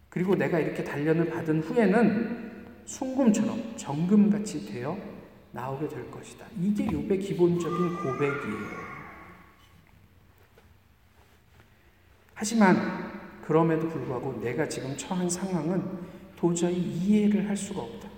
그리고 0.10 0.36
내가 0.36 0.60
이렇게 0.60 0.84
단련을 0.84 1.30
받은 1.30 1.62
후에는 1.62 2.47
순금처럼 2.88 3.76
정금같이 3.76 4.66
되어 4.66 4.98
나오게 5.52 5.88
될 5.90 6.10
것이다. 6.10 6.46
이게 6.60 6.88
욥의 6.88 7.22
기본적인 7.22 7.96
고백이에요. 7.98 8.88
하지만 12.34 13.12
그럼에도 13.44 13.90
불구하고 13.90 14.40
내가 14.42 14.68
지금 14.68 14.96
처한 14.96 15.30
상황은 15.30 15.84
도저히 16.36 16.78
이해를 16.78 17.50
할 17.50 17.58
수가 17.58 17.82
없다. 17.82 18.10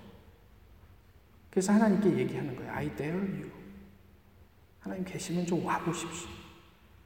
그래서 1.50 1.74
하나님께 1.74 2.18
얘기하는 2.18 2.56
거예요. 2.56 2.72
I 2.72 2.96
dare 2.96 3.18
you. 3.18 3.50
하나님 4.82 5.04
계시면 5.04 5.46
좀 5.46 5.66
와보십시오. 5.66 6.30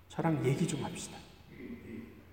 저랑 0.10 0.46
얘기 0.46 0.68
좀 0.68 0.84
합시다. 0.84 1.18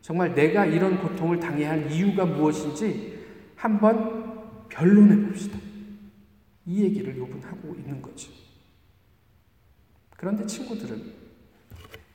정말 0.02 0.34
내가 0.34 0.66
이런 0.66 1.00
고통을 1.00 1.38
당해야 1.38 1.70
할 1.70 1.90
이유가 1.90 2.24
무엇인지 2.24 3.20
한번 3.54 4.19
변론해 4.70 5.28
봅시다. 5.28 5.58
이 6.64 6.82
얘기를 6.84 7.14
욥은 7.14 7.42
하고 7.42 7.74
있는 7.74 8.00
거죠. 8.00 8.30
그런데 10.16 10.46
친구들은 10.46 11.12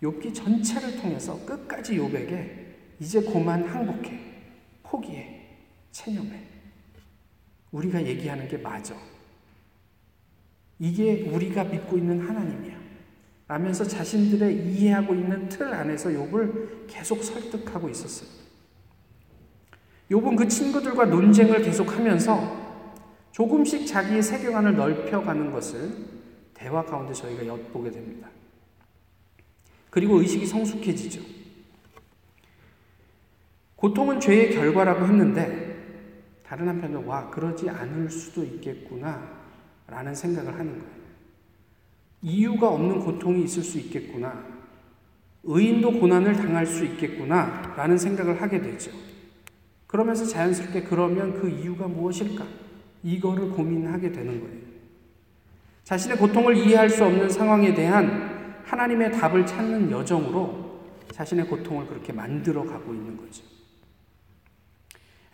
욥기 0.02 0.34
전체를 0.34 0.98
통해서 1.02 1.44
끝까지 1.46 1.98
욥에게 1.98 2.66
이제 3.00 3.22
고만 3.22 3.68
항복해, 3.68 4.20
포기해, 4.84 5.58
체념해. 5.92 6.44
우리가 7.72 8.06
얘기하는 8.06 8.48
게 8.48 8.58
맞아. 8.58 8.96
이게 10.80 11.24
우리가 11.24 11.66
믿고 11.66 11.98
있는 11.98 12.22
하나님이야. 12.22 12.80
라면서 13.48 13.84
자신들의 13.84 14.74
이해하고 14.74 15.14
있는 15.14 15.50
틀 15.50 15.68
안에서 15.68 16.10
욥을 16.10 16.88
계속 16.88 17.24
설득하고 17.24 17.90
있었어요. 17.90 18.45
욥은 20.12 20.38
그 20.38 20.48
친구들과 20.48 21.06
논쟁을 21.06 21.62
계속하면서 21.62 22.66
조금씩 23.32 23.88
자기의 23.88 24.22
세계관을 24.24 24.76
넓혀가는 24.76 25.52
것을 25.52 25.92
대화 26.54 26.84
가운데 26.86 27.14
저희가 27.14 27.46
엿보게 27.46 27.92
됩니다. 27.92 28.30
그리고 29.90 30.20
의식이 30.20 30.46
성숙해지죠. 30.46 31.22
고통은 33.76 34.20
죄의 34.20 34.54
결과라고 34.54 35.06
했는데 35.06 35.76
다른 36.44 36.68
한편으로 36.68 37.06
와 37.06 37.30
그러지 37.30 37.70
않을 37.70 38.10
수도 38.10 38.44
있겠구나 38.44 39.22
라는 39.88 40.14
생각을 40.16 40.54
하는 40.54 40.80
거예요. 40.80 40.96
이유가 42.22 42.70
없는 42.70 43.02
고통이 43.02 43.44
있을 43.44 43.64
수 43.64 43.78
있겠구나. 43.80 44.44
의인도 45.44 46.00
고난을 46.00 46.36
당할 46.36 46.66
수 46.66 46.84
있겠구나 46.86 47.74
라는 47.76 47.98
생각을 47.98 48.42
하게 48.42 48.62
되죠. 48.62 48.92
그러면서 49.96 50.26
자연스럽게 50.26 50.84
그러면 50.84 51.40
그 51.40 51.48
이유가 51.48 51.88
무엇일까? 51.88 52.46
이거를 53.02 53.52
고민하게 53.52 54.12
되는 54.12 54.42
거예요. 54.42 54.66
자신의 55.86 56.18
고통을 56.18 56.58
이해할 56.58 56.90
수 56.90 57.06
없는 57.06 57.30
상황에 57.30 57.74
대한 57.74 58.60
하나님의 58.66 59.14
답을 59.14 59.46
찾는 59.46 59.90
여정으로 59.90 60.82
자신의 61.12 61.48
고통을 61.48 61.88
그렇게 61.88 62.12
만들어 62.12 62.66
가고 62.66 62.94
있는 62.94 63.16
거죠. 63.16 63.44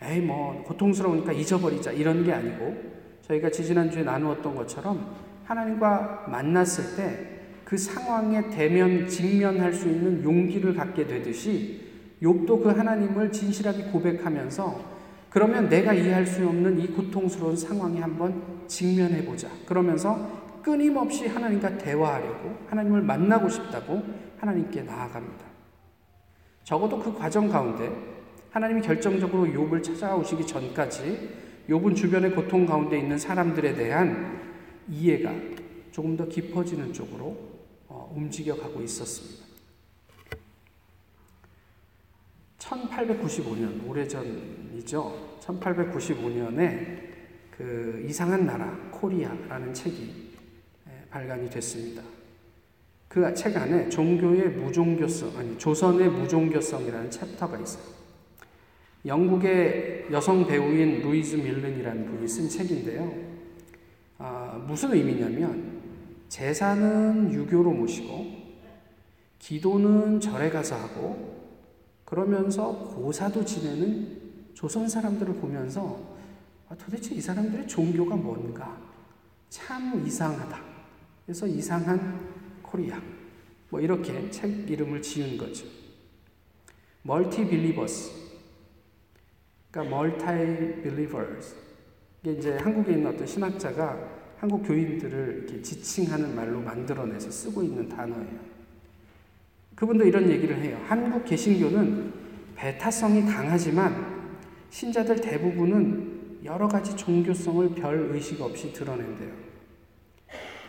에이, 0.00 0.20
뭐, 0.20 0.62
고통스러우니까 0.62 1.32
잊어버리자. 1.32 1.90
이런 1.90 2.22
게 2.24 2.32
아니고, 2.32 2.76
저희가 3.22 3.50
지지난주에 3.50 4.04
나누었던 4.04 4.54
것처럼 4.54 5.16
하나님과 5.44 6.26
만났을 6.28 6.96
때 6.96 7.32
그 7.64 7.78
상황에 7.78 8.50
대면, 8.50 9.08
직면할 9.08 9.72
수 9.72 9.88
있는 9.88 10.22
용기를 10.22 10.74
갖게 10.74 11.06
되듯이, 11.06 11.91
욥도 12.22 12.62
그 12.62 12.68
하나님을 12.68 13.32
진실하게 13.32 13.84
고백하면서 13.84 14.92
그러면 15.28 15.68
내가 15.68 15.92
이해할 15.92 16.26
수 16.26 16.46
없는 16.46 16.78
이 16.78 16.86
고통스러운 16.88 17.56
상황에 17.56 18.00
한번 18.00 18.62
직면해 18.68 19.24
보자. 19.24 19.48
그러면서 19.66 20.60
끊임없이 20.62 21.26
하나님과 21.26 21.78
대화하려고 21.78 22.56
하나님을 22.68 23.02
만나고 23.02 23.48
싶다고 23.48 24.02
하나님께 24.38 24.82
나아갑니다. 24.82 25.44
적어도 26.62 26.98
그 26.98 27.12
과정 27.12 27.48
가운데 27.48 27.90
하나님이 28.50 28.82
결정적으로 28.82 29.44
욥을 29.44 29.82
찾아오시기 29.82 30.46
전까지 30.46 31.30
욥은 31.68 31.96
주변의 31.96 32.34
고통 32.34 32.66
가운데 32.66 32.98
있는 32.98 33.18
사람들에 33.18 33.74
대한 33.74 34.40
이해가 34.88 35.32
조금 35.90 36.16
더 36.16 36.28
깊어지는 36.28 36.92
쪽으로 36.92 37.36
어, 37.88 38.12
움직여 38.14 38.56
가고 38.56 38.80
있었습니다. 38.82 39.41
1895년 42.62 43.88
오래전이죠. 43.88 45.38
1895년에 45.40 47.12
그 47.50 48.04
이상한 48.08 48.46
나라 48.46 48.76
코리아라는 48.90 49.74
책이 49.74 50.32
발간이 51.10 51.50
됐습니다. 51.50 52.02
그 53.08 53.34
책 53.34 53.54
안에 53.56 53.90
종교의 53.90 54.50
무종교성 54.50 55.36
아니 55.36 55.58
조선의 55.58 56.08
무종교성이라는 56.08 57.10
chapter가 57.10 57.58
있어요. 57.58 57.84
영국의 59.04 60.06
여성 60.10 60.46
배우인 60.46 61.02
루이즈 61.02 61.36
밀른이라는 61.36 62.06
분이 62.06 62.26
쓴 62.26 62.48
책인데요. 62.48 63.12
아, 64.16 64.64
무슨 64.66 64.94
의미냐면 64.94 65.82
제사는 66.28 67.34
유교로 67.34 67.72
모시고 67.72 68.26
기도는 69.40 70.20
절에 70.20 70.48
가서 70.48 70.76
하고 70.76 71.41
그러면서 72.12 72.72
고사도 72.94 73.42
지내는 73.42 74.52
조선 74.52 74.86
사람들을 74.86 75.32
보면서 75.36 75.98
아, 76.68 76.74
도대체 76.74 77.14
이 77.14 77.20
사람들의 77.22 77.66
종교가 77.66 78.16
뭔가 78.16 78.78
참 79.48 80.06
이상하다. 80.06 80.60
그래서 81.24 81.46
이상한 81.46 82.20
코리아 82.60 83.00
뭐 83.70 83.80
이렇게 83.80 84.28
책 84.30 84.70
이름을 84.70 85.00
지은 85.00 85.38
거죠. 85.38 85.64
multi 87.00 87.48
believers 87.48 88.10
그러니까 89.70 89.96
multi 89.96 90.82
believers. 90.82 91.56
이게 92.20 92.32
이제 92.34 92.58
한국에 92.58 92.92
있는 92.92 93.06
어떤 93.06 93.26
신학자가 93.26 94.36
한국 94.36 94.64
교인들을 94.64 95.44
이렇게 95.44 95.62
지칭하는 95.62 96.36
말로 96.36 96.60
만들어내서 96.60 97.30
쓰고 97.30 97.62
있는 97.62 97.88
단어예요. 97.88 98.51
그분도 99.82 100.04
이런 100.04 100.30
얘기를 100.30 100.56
해요. 100.62 100.78
한국 100.86 101.24
개신교는 101.24 102.12
배타성이 102.54 103.26
강하지만 103.26 103.92
신자들 104.70 105.20
대부분은 105.20 106.38
여러 106.44 106.68
가지 106.68 106.94
종교성을 106.94 107.70
별 107.70 108.10
의식 108.12 108.40
없이 108.40 108.72
드러낸대요. 108.72 109.30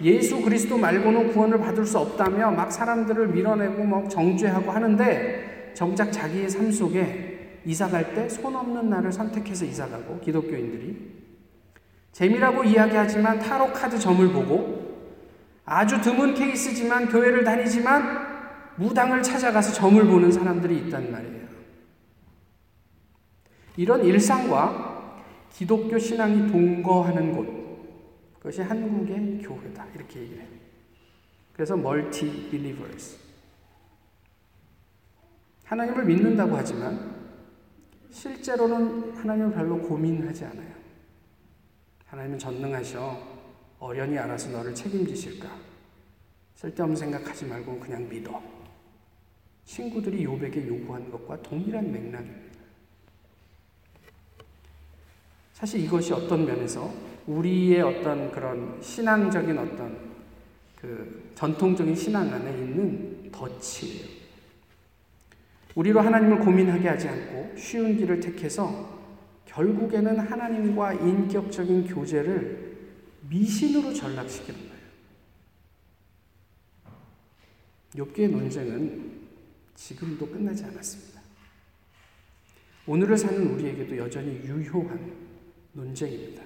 예수 0.02 0.42
그리스도 0.42 0.80
말고는 0.80 1.32
구원을 1.32 1.60
받을 1.60 1.86
수 1.86 2.00
없다며 2.00 2.50
막 2.50 2.72
사람들을 2.72 3.28
밀어내고 3.28 3.84
막 3.84 4.10
정죄하고 4.10 4.72
하는데 4.72 5.74
정작 5.76 6.12
자기의 6.12 6.50
삶 6.50 6.72
속에 6.72 7.60
이사 7.66 7.88
갈 7.88 8.16
때 8.16 8.28
손 8.28 8.56
없는 8.56 8.90
날을 8.90 9.12
선택해서 9.12 9.64
이사 9.64 9.88
가고 9.88 10.20
기독교인들이 10.22 11.14
재미라고 12.14 12.64
이야기하지만 12.64 13.38
타로 13.38 13.74
카드 13.74 14.00
점을 14.00 14.28
보고 14.30 15.06
아주 15.66 16.02
드문 16.02 16.34
케이스지만 16.34 17.10
교회를 17.10 17.44
다니지만 17.44 18.33
무당을 18.78 19.22
찾아가서 19.22 19.74
점을 19.74 20.04
보는 20.06 20.32
사람들이 20.32 20.78
있단 20.80 21.12
말이에요. 21.12 21.44
이런 23.78 24.04
일상과 24.04 25.22
기독교 25.52 25.98
신앙이 25.98 26.52
동거하는 26.52 27.36
곳, 27.36 28.38
그것이 28.38 28.62
한국의 28.62 29.42
교회다. 29.44 29.86
이렇게 29.96 30.22
얘기를 30.22 30.42
해요. 30.42 30.50
그래서 31.54 31.78
멀티 31.78 32.50
빌리버스. 32.50 33.18
하나님을 35.66 36.06
믿는다고 36.06 36.56
하지만 36.56 37.14
실제로는 38.12 39.16
하나님을 39.16 39.54
별로 39.54 39.80
고민하지 39.80 40.46
않아요. 40.46 40.74
하나님은 42.08 42.38
전능하셔. 42.38 43.34
어련히 43.80 44.18
알아서 44.18 44.50
너를 44.50 44.74
책임지실까? 44.74 45.50
쓸데없는 46.56 46.96
생각하지 46.96 47.46
말고 47.46 47.80
그냥 47.80 48.08
믿어. 48.08 48.42
친구들이 49.66 50.24
요백에 50.24 50.68
요구한 50.68 51.10
것과 51.10 51.42
동일한 51.42 51.92
맥락입니다. 51.92 52.54
사실 55.54 55.80
이것이 55.80 56.14
어떤 56.14 56.46
면에서 56.46 56.94
우리의 57.26 57.82
어떤 57.82 58.32
그런 58.32 58.82
신앙적인 58.82 59.58
어떤 59.58 60.14
그 60.76 61.32
전통적인 61.36 61.96
신앙 61.96 62.34
안에 62.34 62.52
있는 62.52 63.32
덫이에요. 63.32 64.24
우리로 65.76 66.02
하나님을 66.02 66.40
고민하게 66.40 66.88
하지 66.90 67.08
않고 67.08 67.58
쉬운 67.58 67.98
길을 67.98 68.20
택해서 68.20 69.02
결국에는 69.46 70.20
하나님과 70.20 70.94
인격적인 70.94 71.88
교제를 71.88 72.78
미신으로 73.30 73.94
전락시키는 73.94 74.60
거예요. 74.60 74.74
욥기의 77.96 78.32
논쟁은 78.32 79.13
지금도 79.76 80.30
끝나지 80.30 80.64
않았습니다. 80.64 81.22
오늘을 82.86 83.18
사는 83.18 83.48
우리에게도 83.48 83.98
여전히 83.98 84.36
유효한 84.44 85.16
논쟁입니다. 85.74 86.44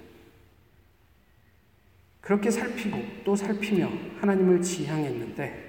그렇게 2.20 2.50
살피고 2.50 2.98
또 3.24 3.34
살피며 3.34 3.90
하나님을 4.20 4.62
지향했는데 4.62 5.68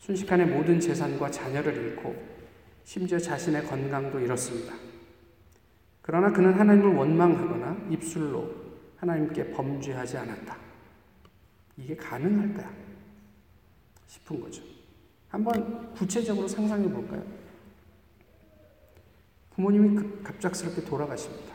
순식간에 0.00 0.44
모든 0.44 0.80
재산과 0.80 1.30
자녀를 1.30 1.74
잃고 1.74 2.14
심지어 2.84 3.18
자신의 3.18 3.64
건강도 3.64 4.18
잃었습니다. 4.20 4.74
그러나 6.02 6.32
그는 6.32 6.54
하나님을 6.54 6.94
원망하거나 6.94 7.88
입술로 7.90 8.50
하나님께 8.96 9.50
범죄하지 9.52 10.16
않았다. 10.16 10.56
이게 11.76 11.94
가능할까 11.94 12.70
싶은 14.06 14.40
거죠. 14.40 14.62
한번 15.28 15.92
구체적으로 15.94 16.48
상상해 16.48 16.88
볼까요? 16.88 17.22
부모님이 19.50 20.22
갑작스럽게 20.22 20.84
돌아가십니다. 20.84 21.54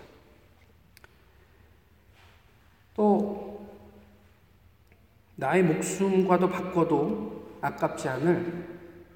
또 2.95 3.67
나의 5.36 5.63
목숨과도 5.63 6.49
바꿔도 6.49 7.57
아깝지 7.62 8.07
않을 8.09 8.73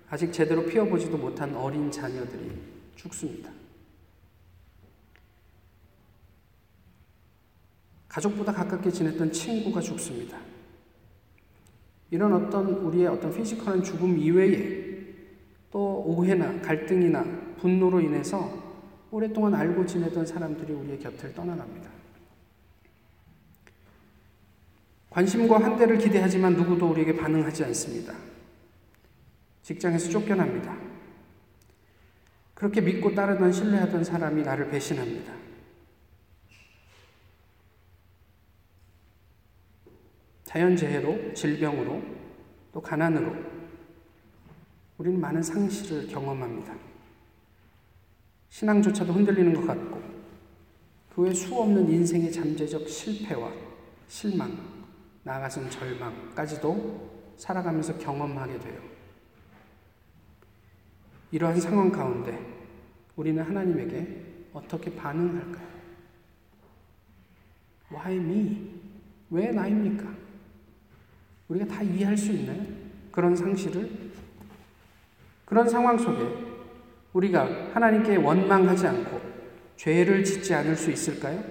아직 0.09 0.31
제대로 0.31 0.65
피워보지도 0.65 1.17
못한 1.17 1.55
어린 1.55 1.91
자녀들이 1.91 2.59
죽습니다. 2.95 3.51
가족보다 8.07 8.51
가깝게 8.51 8.89
지냈던 8.89 9.31
친구가 9.31 9.81
죽습니다. 9.81 10.39
이런 12.09 12.33
어떤 12.33 12.67
우리의 12.67 13.07
어떤 13.07 13.33
피지컬한 13.33 13.83
죽음 13.83 14.17
이외에 14.17 14.87
또 15.71 16.03
오해나 16.05 16.61
갈등이나 16.61 17.23
분노로 17.59 17.99
인해서 17.99 18.67
오랫동안 19.11 19.55
알고 19.55 19.85
지내던 19.85 20.25
사람들이 20.25 20.73
우리의 20.73 20.99
곁을 20.99 21.33
떠나갑니다. 21.33 21.89
관심과 25.09 25.59
환대를 25.59 25.97
기대하지만 25.97 26.53
누구도 26.53 26.89
우리에게 26.91 27.15
반응하지 27.15 27.63
않습니다. 27.65 28.13
직장에서 29.63 30.09
쫓겨납니다. 30.09 30.77
그렇게 32.53 32.81
믿고 32.81 33.13
따르던 33.13 33.51
신뢰하던 33.51 34.03
사람이 34.03 34.43
나를 34.43 34.69
배신합니다. 34.69 35.46
자연재해로, 40.47 41.33
질병으로, 41.33 42.01
또 42.71 42.81
가난으로 42.81 43.35
우리는 44.97 45.19
많은 45.19 45.43
상실을 45.43 46.07
경험합니다. 46.07 46.73
신앙조차도 48.47 49.11
흔들리는 49.11 49.53
것 49.53 49.67
같고 49.67 50.01
그 51.13 51.21
외 51.21 51.33
수없는 51.33 51.89
인생의 51.89 52.31
잠재적 52.31 52.87
실패와 52.87 53.51
실망, 54.07 54.57
나아가선 55.23 55.69
절망까지도 55.69 57.33
살아가면서 57.35 57.97
경험하게 57.97 58.57
돼요. 58.59 58.81
이러한 61.31 61.59
상황 61.59 61.91
가운데 61.91 62.39
우리는 63.17 63.43
하나님에게 63.43 64.45
어떻게 64.53 64.95
반응할까요? 64.95 65.67
Why 67.91 68.15
me? 68.15 68.79
왜 69.29 69.51
나입니까? 69.51 70.26
우리가 71.49 71.65
다 71.65 71.81
이해할 71.81 72.17
수 72.17 72.31
있나요? 72.31 72.61
그런 73.11 73.35
상실을? 73.35 73.89
그런 75.45 75.69
상황 75.69 75.97
속에 75.97 76.27
우리가 77.13 77.69
하나님께 77.73 78.17
원망하지 78.17 78.87
않고 78.87 79.21
죄를 79.77 80.23
짓지 80.23 80.53
않을 80.53 80.75
수 80.75 80.91
있을까요? 80.91 81.41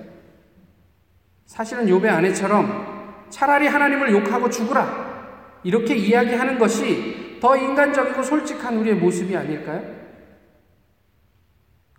사실은 1.46 1.88
요배 1.88 2.08
아내처럼 2.08 3.26
차라리 3.30 3.66
하나님을 3.66 4.12
욕하고 4.12 4.50
죽으라 4.50 5.60
이렇게 5.64 5.96
이야기하는 5.96 6.58
것이 6.58 7.38
더 7.40 7.56
인간적이고 7.56 8.22
솔직한 8.22 8.76
우리의 8.78 8.96
모습이 8.96 9.36
아닐까요? 9.36 9.96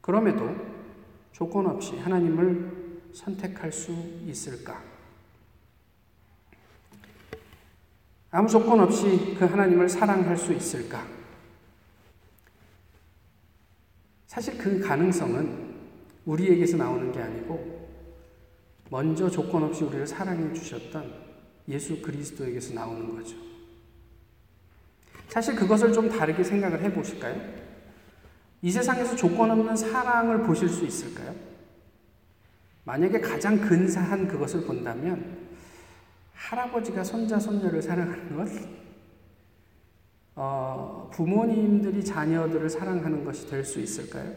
그럼에도 0.01 0.55
조건 1.31 1.67
없이 1.67 1.97
하나님을 1.97 3.11
선택할 3.13 3.71
수 3.71 3.91
있을까? 4.25 4.81
아무 8.37 8.47
조건 8.47 8.79
없이 8.81 9.35
그 9.39 9.45
하나님을 9.45 9.89
사랑할 9.89 10.37
수 10.37 10.53
있을까? 10.53 11.03
사실 14.27 14.55
그 14.59 14.79
가능성은 14.79 15.73
우리에게서 16.23 16.77
나오는 16.77 17.11
게 17.11 17.19
아니고 17.19 17.89
먼저 18.91 19.27
조건 19.27 19.63
없이 19.63 19.83
우리를 19.83 20.05
사랑해 20.05 20.53
주셨던 20.53 21.11
예수 21.67 21.99
그리스도에게서 21.99 22.75
나오는 22.75 23.15
거죠. 23.15 23.35
사실 25.29 25.55
그것을 25.55 25.91
좀 25.91 26.07
다르게 26.07 26.43
생각을 26.43 26.83
해 26.83 26.93
보실까요? 26.93 27.41
이 28.61 28.69
세상에서 28.69 29.15
조건 29.15 29.49
없는 29.49 29.75
사랑을 29.75 30.43
보실 30.43 30.69
수 30.69 30.85
있을까요? 30.85 31.33
만약에 32.83 33.19
가장 33.19 33.59
근사한 33.59 34.27
그것을 34.27 34.61
본다면 34.65 35.46
할아버지가 36.37 37.03
손자, 37.03 37.39
손녀를 37.39 37.81
사랑하는 37.81 38.37
것, 38.37 38.47
어, 40.35 41.09
부모님들이 41.11 42.03
자녀들을 42.05 42.69
사랑하는 42.69 43.25
것이 43.25 43.49
될 43.49 43.65
수 43.65 43.79
있을까요? 43.79 44.31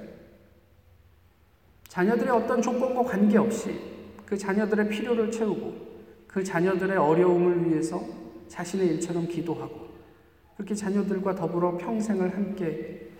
자녀들의 1.89 2.33
어떤 2.33 2.63
조건과 2.63 3.03
관계없이 3.03 3.79
그 4.25 4.37
자녀들의 4.39 4.89
필요를 4.89 5.31
채우고 5.31 5.91
그 6.27 6.43
자녀들의 6.43 6.97
어려움을 6.97 7.69
위해서 7.69 8.01
자신의 8.49 8.87
일처럼 8.95 9.27
기도하고 9.27 9.91
그렇게 10.57 10.75
자녀들과 10.75 11.35
더불어 11.35 11.77
평생을 11.77 12.35
함께 12.35 13.11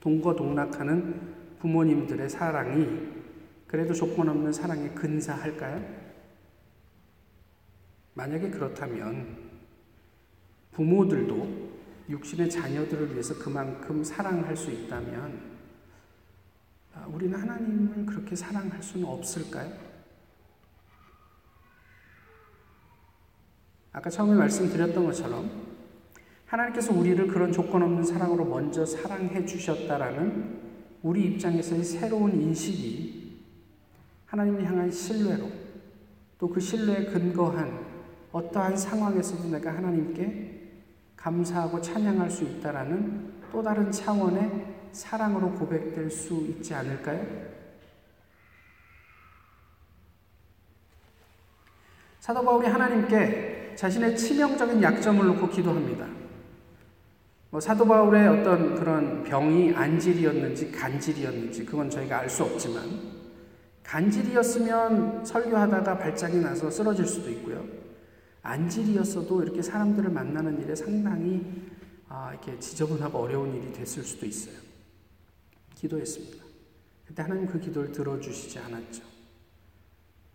동거동락하는 0.00 1.34
부모님들의 1.60 2.28
사랑이 2.28 2.88
그래도 3.66 3.92
조건 3.92 4.30
없는 4.30 4.52
사랑에 4.52 4.88
근사할까요? 4.90 5.99
만약에 8.14 8.50
그렇다면 8.50 9.50
부모들도 10.72 11.70
육신의 12.08 12.50
자녀들을 12.50 13.12
위해서 13.12 13.34
그만큼 13.38 14.02
사랑할 14.02 14.56
수 14.56 14.70
있다면 14.70 15.50
아, 16.94 17.06
우리는 17.06 17.38
하나님을 17.38 18.06
그렇게 18.06 18.34
사랑할 18.34 18.82
수는 18.82 19.06
없을까요? 19.06 19.72
아까 23.92 24.10
처음에 24.10 24.34
말씀드렸던 24.34 25.04
것처럼 25.04 25.68
하나님께서 26.46 26.92
우리를 26.92 27.26
그런 27.28 27.52
조건 27.52 27.82
없는 27.82 28.02
사랑으로 28.02 28.44
먼저 28.44 28.84
사랑해 28.84 29.44
주셨다라는 29.44 30.60
우리 31.02 31.26
입장에서의 31.26 31.84
새로운 31.84 32.40
인식이 32.40 33.44
하나님을 34.26 34.64
향한 34.64 34.90
신뢰로 34.90 35.50
또 36.38 36.48
그 36.48 36.58
신뢰에 36.58 37.04
근거한 37.04 37.89
어떠한 38.32 38.76
상황에서도 38.76 39.48
내가 39.48 39.74
하나님께 39.74 40.60
감사하고 41.16 41.80
찬양할 41.80 42.30
수 42.30 42.44
있다라는 42.44 43.32
또 43.52 43.62
다른 43.62 43.90
차원의 43.90 44.66
사랑으로 44.92 45.52
고백될 45.52 46.10
수 46.10 46.34
있지 46.48 46.74
않을까요? 46.74 47.26
사도 52.20 52.44
바울이 52.44 52.66
하나님께 52.68 53.72
자신의 53.76 54.16
치명적인 54.16 54.82
약점을 54.82 55.24
놓고 55.26 55.48
기도합니다. 55.48 56.06
뭐 57.50 57.58
사도 57.58 57.84
바울의 57.84 58.28
어떤 58.28 58.76
그런 58.76 59.24
병이 59.24 59.74
안질이었는지 59.74 60.70
간질이었는지 60.70 61.64
그건 61.66 61.90
저희가 61.90 62.18
알 62.20 62.28
수 62.28 62.44
없지만 62.44 62.84
간질이었으면 63.82 65.24
설교하다가 65.24 65.98
발작이 65.98 66.36
나서 66.36 66.70
쓰러질 66.70 67.04
수도 67.06 67.28
있고요. 67.30 67.89
안질이었어도 68.42 69.42
이렇게 69.42 69.62
사람들을 69.62 70.10
만나는 70.10 70.62
일에 70.62 70.74
상당히 70.74 71.70
아, 72.08 72.30
이렇게 72.32 72.58
지저분하고 72.58 73.18
어려운 73.18 73.54
일이 73.54 73.72
됐을 73.72 74.02
수도 74.02 74.26
있어요. 74.26 74.56
기도했습니다. 75.76 76.44
그때 77.06 77.22
하나님 77.22 77.46
그 77.46 77.60
기도를 77.60 77.92
들어주시지 77.92 78.58
않았죠. 78.58 79.02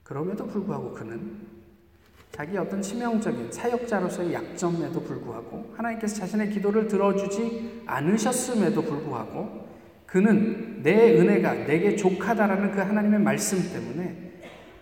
그럼에도 0.03 0.45
불구하고 0.45 0.93
그는 0.93 1.55
자기 2.31 2.57
어떤 2.57 2.81
치명적인 2.81 3.51
사역자로서의 3.51 4.33
약점에도 4.33 5.01
불구하고 5.01 5.73
하나님께서 5.77 6.15
자신의 6.17 6.51
기도를 6.51 6.87
들어주지 6.87 7.83
않으셨음에도 7.85 8.81
불구하고 8.81 9.69
그는 10.05 10.81
내 10.83 11.17
은혜가 11.17 11.65
내게 11.65 11.95
족하다라는 11.95 12.71
그 12.71 12.79
하나님의 12.79 13.19
말씀 13.19 13.57
때문에 13.71 14.41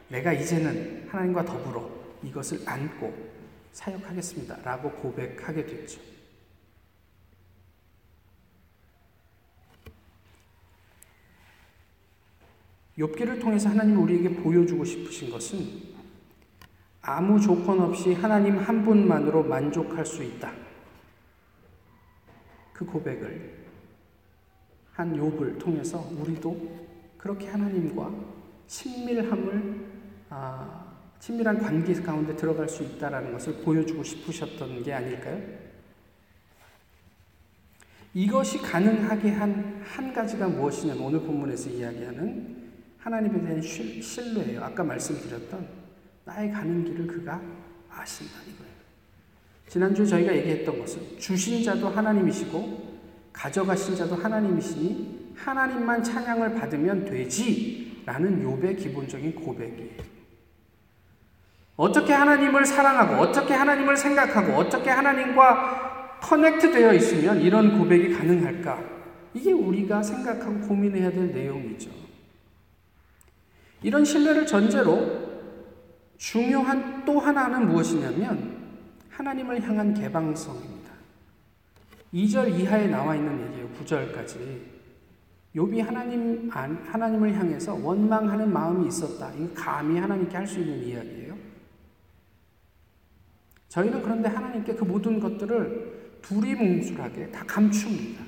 내가 0.09 0.33
이제는 0.33 1.07
하나님과 1.09 1.45
더불어 1.45 2.02
이것을 2.23 2.67
안고 2.67 3.13
사역하겠습니다. 3.71 4.61
라고 4.63 4.91
고백하게 4.91 5.65
됐죠. 5.65 6.01
욥기를 12.97 13.41
통해서 13.41 13.69
하나님 13.69 13.99
우리에게 14.03 14.35
보여주고 14.35 14.85
싶으신 14.85 15.31
것은 15.31 15.93
아무 17.01 17.39
조건 17.39 17.81
없이 17.81 18.13
하나님 18.13 18.57
한 18.59 18.83
분만으로 18.83 19.43
만족할 19.43 20.05
수 20.05 20.23
있다. 20.23 20.53
그 22.71 22.85
고백을 22.85 23.63
한 24.93 25.17
욥을 25.17 25.59
통해서 25.59 26.07
우리도 26.19 26.87
그렇게 27.17 27.47
하나님과 27.47 28.11
친밀함을 28.67 29.85
아, 30.29 30.82
친밀한 31.23 31.57
관계 31.57 31.93
가운데 31.93 32.35
들어갈 32.35 32.67
수 32.67 32.83
있다라는 32.83 33.31
것을 33.31 33.53
보여주고 33.63 34.03
싶으셨던 34.03 34.83
게 34.83 34.91
아닐까요? 34.91 35.41
이것이 38.13 38.57
가능하게 38.57 39.29
한 39.31 39.73
한 39.93 40.13
가지가 40.13 40.47
무엇이냐면 40.47 41.03
오늘 41.03 41.21
본문에서 41.21 41.69
이야기하는 41.69 42.71
하나님에 42.97 43.41
대한 43.41 43.61
신뢰예요. 43.61 44.63
아까 44.63 44.83
말씀드렸던 44.83 45.67
나의 46.25 46.51
가는 46.51 46.83
길을 46.83 47.07
그가 47.07 47.41
아신다 47.89 48.33
이거예요. 48.41 48.73
지난주 49.67 50.05
저희가 50.05 50.35
얘기했던 50.35 50.79
것은 50.79 51.19
주신 51.19 51.63
자도 51.63 51.89
하나님이시고 51.89 52.99
가져가신 53.31 53.95
자도 53.95 54.15
하나님이시니 54.15 55.33
하나님만 55.35 56.03
찬양을 56.03 56.55
받으면 56.55 57.05
되지라는 57.05 58.43
욥의 58.43 58.77
기본적인 58.77 59.35
고백이에요. 59.35 60.22
어떻게 61.75 62.13
하나님을 62.13 62.65
사랑하고 62.65 63.15
어떻게 63.21 63.53
하나님을 63.53 63.97
생각하고 63.97 64.53
어떻게 64.53 64.89
하나님과 64.89 66.19
커넥트 66.21 66.71
되어 66.71 66.93
있으면 66.93 67.41
이런 67.41 67.77
고백이 67.77 68.13
가능할까? 68.13 68.79
이게 69.33 69.51
우리가 69.51 70.03
생각하고 70.03 70.59
고민해야 70.61 71.11
될 71.11 71.31
내용이죠. 71.33 71.89
이런 73.81 74.05
신뢰를 74.05 74.45
전제로 74.45 75.23
중요한 76.17 77.03
또 77.03 77.19
하나는 77.19 77.67
무엇이냐면 77.67 78.63
하나님을 79.09 79.61
향한 79.61 79.93
개방성입니다. 79.93 80.93
2절 82.13 82.59
이하에 82.59 82.87
나와 82.87 83.15
있는 83.15 83.47
얘기예요. 83.47 83.67
9절까지. 83.81 84.73
욥이 85.55 85.83
하나님 85.83 86.49
하나님을 86.49 87.33
향해서 87.35 87.75
원망하는 87.75 88.51
마음이 88.53 88.87
있었다. 88.87 89.31
이거 89.37 89.49
감히 89.53 89.99
하나님께 89.99 90.37
할 90.37 90.47
수 90.47 90.59
있는 90.59 90.83
이야기예요. 90.83 91.32
저희는 93.73 94.03
그런데 94.03 94.29
하나님께 94.29 94.75
그 94.75 94.83
모든 94.83 95.19
것들을 95.19 96.19
두리뭉술하게 96.21 97.31
다 97.31 97.43
감춥니다. 97.47 98.23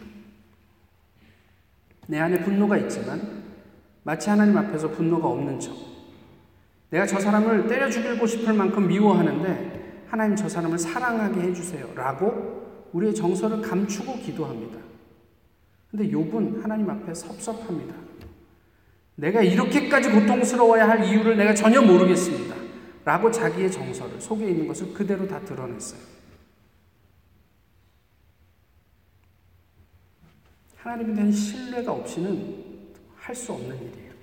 내 2.07 2.17
안에 2.17 2.41
분노가 2.41 2.77
있지만 2.77 3.43
마치 4.01 4.27
하나님 4.31 4.57
앞에서 4.57 4.89
분노가 4.89 5.27
없는 5.27 5.59
척. 5.59 5.75
내가 6.89 7.05
저 7.05 7.19
사람을 7.19 7.67
때려 7.67 7.91
죽이고 7.91 8.25
싶을 8.25 8.53
만큼 8.53 8.87
미워하는데 8.87 10.05
하나님 10.07 10.35
저 10.35 10.49
사람을 10.49 10.79
사랑하게 10.79 11.41
해주세요. 11.41 11.93
라고 11.93 12.89
우리의 12.93 13.13
정서를 13.13 13.61
감추고 13.61 14.17
기도합니다. 14.17 14.79
근데 15.91 16.09
욥은 16.09 16.63
하나님 16.63 16.89
앞에 16.89 17.13
섭섭합니다. 17.13 17.93
내가 19.13 19.43
이렇게까지 19.43 20.09
고통스러워야 20.09 20.89
할 20.89 21.03
이유를 21.03 21.37
내가 21.37 21.53
전혀 21.53 21.83
모르겠습니다. 21.83 22.64
라고 23.05 23.31
자기의 23.31 23.71
정서를 23.71 24.19
속에 24.19 24.49
있는 24.49 24.67
것을 24.67 24.91
그대로 24.93 25.27
다 25.27 25.39
드러냈어요. 25.41 26.01
하나님에 30.75 31.13
대한 31.13 31.31
신뢰가 31.31 31.91
없이는 31.91 32.65
할 33.15 33.35
수 33.35 33.53
없는 33.53 33.75
일이에요. 33.75 34.13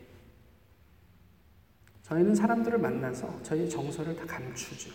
저희는 2.02 2.34
사람들을 2.34 2.78
만나서 2.78 3.42
저희의 3.42 3.68
정서를 3.70 4.14
다 4.14 4.24
감추죠. 4.26 4.90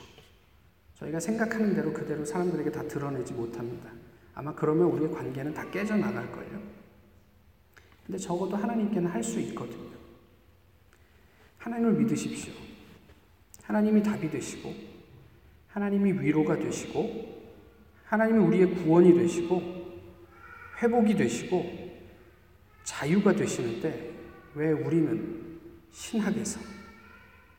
저희가 0.95 1.19
생각하는 1.19 1.73
대로 1.73 1.91
그대로 1.91 2.23
사람들에게 2.23 2.71
다 2.71 2.83
드러내지 2.83 3.33
못합니다. 3.33 3.91
아마 4.33 4.53
그러면 4.53 4.87
우리의 4.87 5.11
관계는 5.11 5.53
다 5.53 5.69
깨져나갈 5.69 6.31
거예요. 6.31 6.61
근데 8.05 8.17
적어도 8.17 8.55
하나님께는 8.55 9.09
할 9.09 9.21
수 9.23 9.39
있거든요. 9.41 9.97
하나님을 11.57 11.93
믿으십시오. 11.93 12.66
하나님이 13.67 14.01
답이 14.01 14.31
되시고, 14.31 14.73
하나님이 15.67 16.21
위로가 16.21 16.57
되시고, 16.57 17.51
하나님이 18.05 18.39
우리의 18.39 18.75
구원이 18.75 19.13
되시고, 19.13 19.61
회복이 20.81 21.15
되시고, 21.15 21.65
자유가 22.85 23.33
되시는데, 23.33 24.13
왜 24.55 24.71
우리는 24.71 25.59
신학에서, 25.91 26.61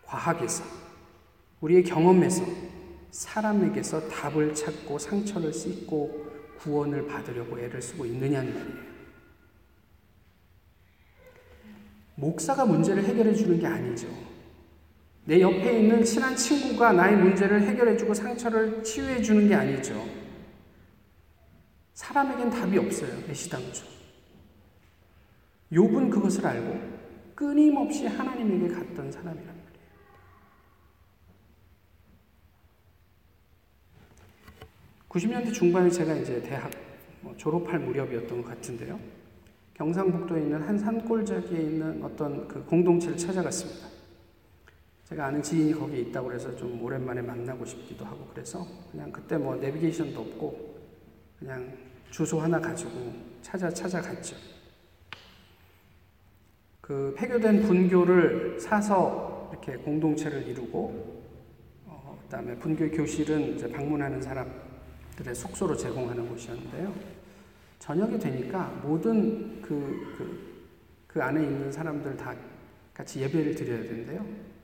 과학에서, 0.03 0.65
우리의 1.61 1.85
경험에서, 1.85 2.43
사람에게서 3.11 4.09
답을 4.09 4.55
찾고 4.55 4.99
상처를 4.99 5.53
씻고 5.53 6.27
구원을 6.59 7.07
받으려고 7.07 7.59
애를 7.59 7.83
쓰고 7.83 8.07
있느냐는 8.07 8.55
말이에요. 8.55 8.89
목사가 12.15 12.65
문제를 12.65 13.05
해결해 13.05 13.35
주는 13.35 13.59
게 13.61 13.67
아니죠. 13.67 14.09
내 15.29 15.43
옆에 15.43 15.81
있는 15.81 16.03
친한 16.03 16.35
친구가 16.35 16.95
나의 16.95 17.19
문제를 17.19 17.61
해결해 17.61 17.99
주고 17.99 18.15
상처를 18.15 18.83
치유해 18.83 19.21
주는 19.21 19.47
게 19.47 19.55
아니죠. 19.55 20.03
사람에겐 21.93 22.49
답이 22.49 22.79
없어요. 22.79 23.11
애시당초. 23.29 23.85
욥은 25.71 26.09
그것을 26.11 26.47
알고 26.47 26.81
끊임없이 27.35 28.07
하나님에게 28.07 28.75
갔던 28.75 29.13
사람이라 29.13 29.53
90년대 35.11 35.53
중반에 35.53 35.91
제가 35.91 36.15
이제 36.15 36.41
대학 36.41 36.71
뭐 37.21 37.37
졸업할 37.37 37.81
무렵이었던 37.81 38.41
것 38.41 38.49
같은데요. 38.49 38.99
경상북도에 39.75 40.41
있는 40.41 40.63
한 40.63 40.79
산골짜기에 40.79 41.61
있는 41.61 42.03
어떤 42.03 42.49
그 42.49 42.65
공동체를 42.65 43.19
찾아갔습니다. 43.19 43.98
제가 45.09 45.25
아는 45.25 45.43
지인이 45.43 45.73
거기에 45.73 46.01
있다고 46.01 46.29
그래서 46.29 46.55
좀 46.55 46.83
오랜만에 46.83 47.23
만나고 47.23 47.65
싶기도 47.65 48.05
하고 48.05 48.29
그래서 48.31 48.67
그냥 48.91 49.11
그때 49.11 49.39
뭐 49.39 49.57
내비게이션도 49.57 50.21
없고 50.21 50.79
그냥 51.39 51.73
주소 52.11 52.39
하나 52.39 52.61
가지고 52.61 53.15
찾아 53.41 53.71
찾아갔죠. 53.71 54.37
그 56.83 57.15
폐교된 57.17 57.63
분교를 57.63 58.61
사서 58.61 59.49
이렇게 59.51 59.77
공동체를 59.77 60.47
이루고 60.47 61.23
어, 61.87 62.19
그다음에 62.25 62.55
분교 62.57 62.91
교실은 62.91 63.55
이제 63.55 63.71
방문하는 63.71 64.21
사람 64.21 64.51
들의 65.17 65.35
숙소로 65.35 65.75
제공하는 65.75 66.29
곳이었는데요. 66.29 66.95
저녁이 67.79 68.19
되니까 68.19 68.69
모든 68.83 69.63
그, 69.63 70.15
그, 70.19 70.67
그 71.07 71.23
안에 71.23 71.43
있는 71.43 71.73
사람들 71.73 72.15
다 72.19 72.35
같이 72.93 73.23
예배를 73.23 73.55
드려야 73.55 73.83
되는데요. 73.85 74.58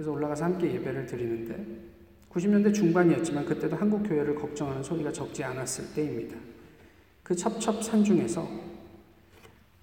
그래서 0.00 0.12
올라가서 0.12 0.46
함께 0.46 0.72
예배를 0.76 1.04
드리는데 1.04 1.62
90년대 2.30 2.72
중반이었지만 2.72 3.44
그때도 3.44 3.76
한국 3.76 4.02
교회를 4.02 4.34
걱정하는 4.34 4.82
소리가 4.82 5.12
적지 5.12 5.44
않았을 5.44 5.92
때입니다. 5.94 6.38
그 7.22 7.36
첩첩산 7.36 8.02
중에서 8.02 8.48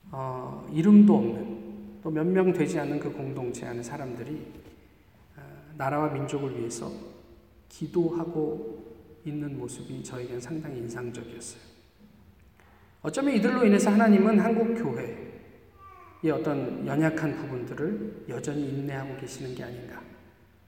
어, 0.10 0.68
이름도 0.74 1.16
없는 1.16 1.68
또 2.02 2.10
몇 2.10 2.26
명 2.26 2.52
되지 2.52 2.80
않는 2.80 3.00
그 3.00 3.12
공동체 3.12 3.68
안의 3.68 3.84
사람들이 3.84 4.42
어, 5.38 5.42
나라와 5.78 6.10
민족을 6.12 6.58
위해서 6.58 6.92
기도하고 7.70 8.96
있는 9.24 9.56
모습이 9.60 10.04
저에겐 10.04 10.40
상당히 10.40 10.80
인상적이었어요. 10.80 11.62
어쩌면 13.04 13.36
이들로 13.36 13.64
인해서 13.66 13.92
하나님은 13.92 14.40
한국 14.40 14.74
교회 14.82 15.27
의 16.24 16.32
어떤 16.32 16.86
연약한 16.86 17.36
부분들을 17.36 18.26
여전히 18.30 18.70
인내하고 18.70 19.18
계시는 19.18 19.54
게 19.54 19.64
아닌가. 19.64 20.02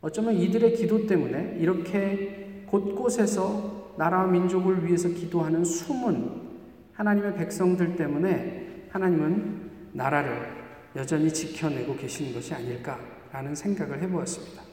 어쩌면 0.02 0.36
이들의 0.36 0.76
기도 0.76 1.08
때문에 1.08 1.58
이렇게 1.60 2.64
곳곳에서 2.68 3.96
나라와 3.98 4.28
민족을 4.28 4.86
위해서 4.86 5.10
기도하는 5.10 5.66
숨은 5.66 6.50
하나님의 6.94 7.36
백성들 7.36 7.96
때문에 7.96 8.88
하나님은 8.90 9.70
나라를 9.94 10.60
여전히 10.96 11.34
지켜내고 11.34 11.96
계시는 11.96 12.34
것이 12.34 12.54
아닐까라는 12.54 13.56
생각을 13.56 14.02
해보았습니다. 14.04 14.64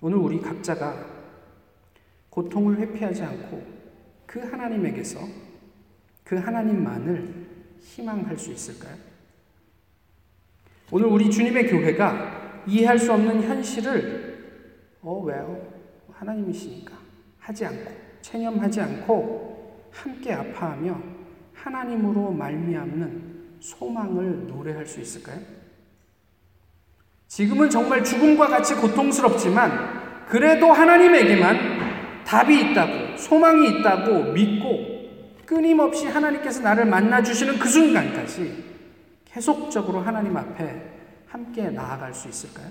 오늘 0.00 0.18
우리 0.18 0.40
각자가 0.40 1.06
고통을 2.30 2.78
회피하지 2.78 3.22
않고 3.22 3.62
그 4.26 4.40
하나님에게서 4.40 5.20
그 6.24 6.36
하나님만을 6.36 7.39
희망할 7.80 8.36
수 8.36 8.52
있을까요? 8.52 8.94
오늘 10.90 11.06
우리 11.06 11.30
주님의 11.30 11.68
교회가 11.68 12.62
이해할 12.66 12.98
수 12.98 13.12
없는 13.12 13.42
현실을 13.42 14.30
어 15.02 15.18
왜요? 15.20 15.68
하나님이시니까 16.12 16.94
하지 17.38 17.64
않고 17.64 17.90
체념하지 18.20 18.80
않고 18.80 19.88
함께 19.90 20.32
아파하며 20.32 21.00
하나님으로 21.54 22.32
말미암는 22.32 23.58
소망을 23.60 24.46
노래할 24.46 24.86
수 24.86 25.00
있을까요? 25.00 25.40
지금은 27.28 27.70
정말 27.70 28.02
죽음과 28.02 28.48
같이 28.48 28.74
고통스럽지만 28.74 30.26
그래도 30.26 30.72
하나님에게만 30.72 32.24
답이 32.24 32.70
있다고 32.70 33.16
소망이 33.16 33.68
있다고 33.68 34.32
믿고 34.32 34.89
끊임없이 35.50 36.06
하나님께서 36.06 36.60
나를 36.60 36.84
만나 36.84 37.20
주시는 37.20 37.58
그 37.58 37.68
순간까지 37.68 38.70
계속적으로 39.24 39.98
하나님 39.98 40.36
앞에 40.36 40.80
함께 41.26 41.70
나아갈 41.70 42.14
수 42.14 42.28
있을까요? 42.28 42.70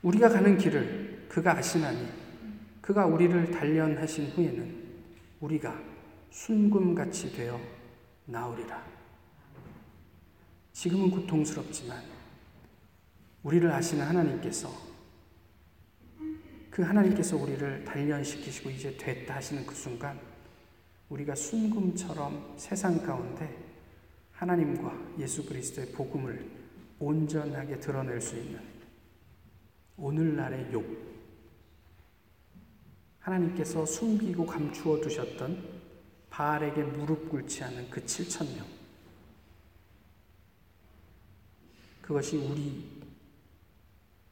우리가 0.00 0.30
가는 0.30 0.56
길을 0.56 1.26
그가 1.28 1.58
아시나니 1.58 2.08
그가 2.80 3.04
우리를 3.04 3.50
단련하신 3.50 4.30
후에는 4.30 4.74
우리가 5.40 5.78
순금같이 6.30 7.36
되어 7.36 7.60
나오리라. 8.24 8.82
지금은 10.72 11.10
고통스럽지만 11.10 12.02
우리를 13.42 13.70
아시는 13.70 14.06
하나님께서 14.06 14.70
그 16.70 16.80
하나님께서 16.80 17.36
우리를 17.36 17.84
단련시키시고 17.84 18.70
이제 18.70 18.96
됐다 18.96 19.34
하시는 19.34 19.66
그 19.66 19.74
순간 19.74 20.18
우리가 21.08 21.34
순금처럼 21.34 22.54
세상 22.56 23.02
가운데 23.02 23.64
하나님과 24.32 25.18
예수 25.18 25.46
그리스도의 25.46 25.92
복음을 25.92 26.50
온전하게 26.98 27.78
드러낼 27.78 28.20
수 28.20 28.36
있는 28.36 28.60
오늘날의 29.96 30.72
욕. 30.72 30.84
하나님께서 33.20 33.86
숨기고 33.86 34.46
감추어 34.46 35.00
두셨던 35.00 35.76
바알에게 36.30 36.82
무릎 36.82 37.28
꿇지 37.30 37.64
않은 37.64 37.90
그 37.90 38.04
7천 38.04 38.56
명. 38.56 38.66
그것이 42.02 42.36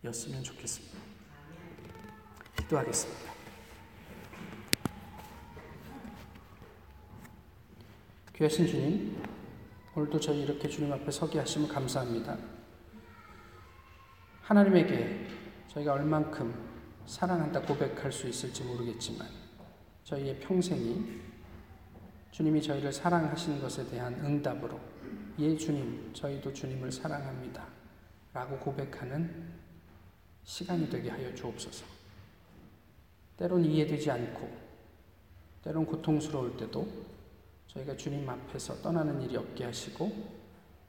우리였으면 0.03 0.45
좋겠습니다. 0.45 0.99
기도하겠습니다. 2.57 3.34
귀하신 8.37 8.67
주님, 8.67 9.17
오늘도 9.95 10.19
저희 10.19 10.43
이렇게 10.43 10.69
주님 10.69 10.93
앞에 10.93 11.09
서게 11.13 11.39
하시면 11.39 11.69
감사합니다. 11.69 12.37
하나님에게 14.43 15.29
저희가 15.69 15.93
얼만큼 15.93 16.53
사랑한다 17.07 17.63
고백할 17.63 18.11
수 18.11 18.27
있을지 18.27 18.65
모르겠지만 18.65 19.29
저희의 20.03 20.41
평생이 20.41 21.21
주님이 22.33 22.61
저희를 22.61 22.93
사랑하시는 22.93 23.61
것에 23.61 23.87
대한 23.89 24.15
응답으로 24.15 24.81
예 25.39 25.57
주님 25.57 26.11
저희도 26.13 26.53
주님을 26.53 26.91
사랑합니다 26.91 27.65
라고 28.33 28.59
고백하는 28.59 29.53
시간이 30.43 30.91
되게 30.91 31.09
하여 31.09 31.33
주옵소서 31.37 31.87
때론 33.37 33.65
이해되지 33.65 34.11
않고 34.11 34.51
때론 35.63 35.87
고통스러울 35.87 36.57
때도 36.57 37.14
저희가 37.75 37.97
주님 37.97 38.29
앞에서 38.29 38.81
떠나는 38.83 39.21
일이 39.23 39.37
없게 39.37 39.65
하시고 39.65 40.11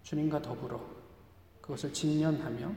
주님과 0.03 0.41
더불어 0.41 0.79
그것을 1.61 1.91
직면하며 1.91 2.71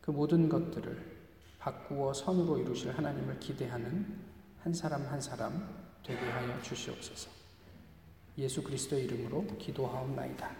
그 0.00 0.10
모든 0.10 0.48
것들을 0.48 1.16
바꾸어 1.58 2.14
선으로 2.14 2.58
이루실 2.58 2.96
하나님을 2.96 3.38
기대하는 3.38 4.24
한 4.60 4.72
사람 4.72 5.04
한 5.06 5.20
사람 5.20 5.68
되게 6.02 6.18
하여 6.20 6.62
주시옵소서. 6.62 7.30
예수 8.38 8.62
그리스도의 8.62 9.04
이름으로 9.04 9.46
기도하옵나이다. 9.58 10.50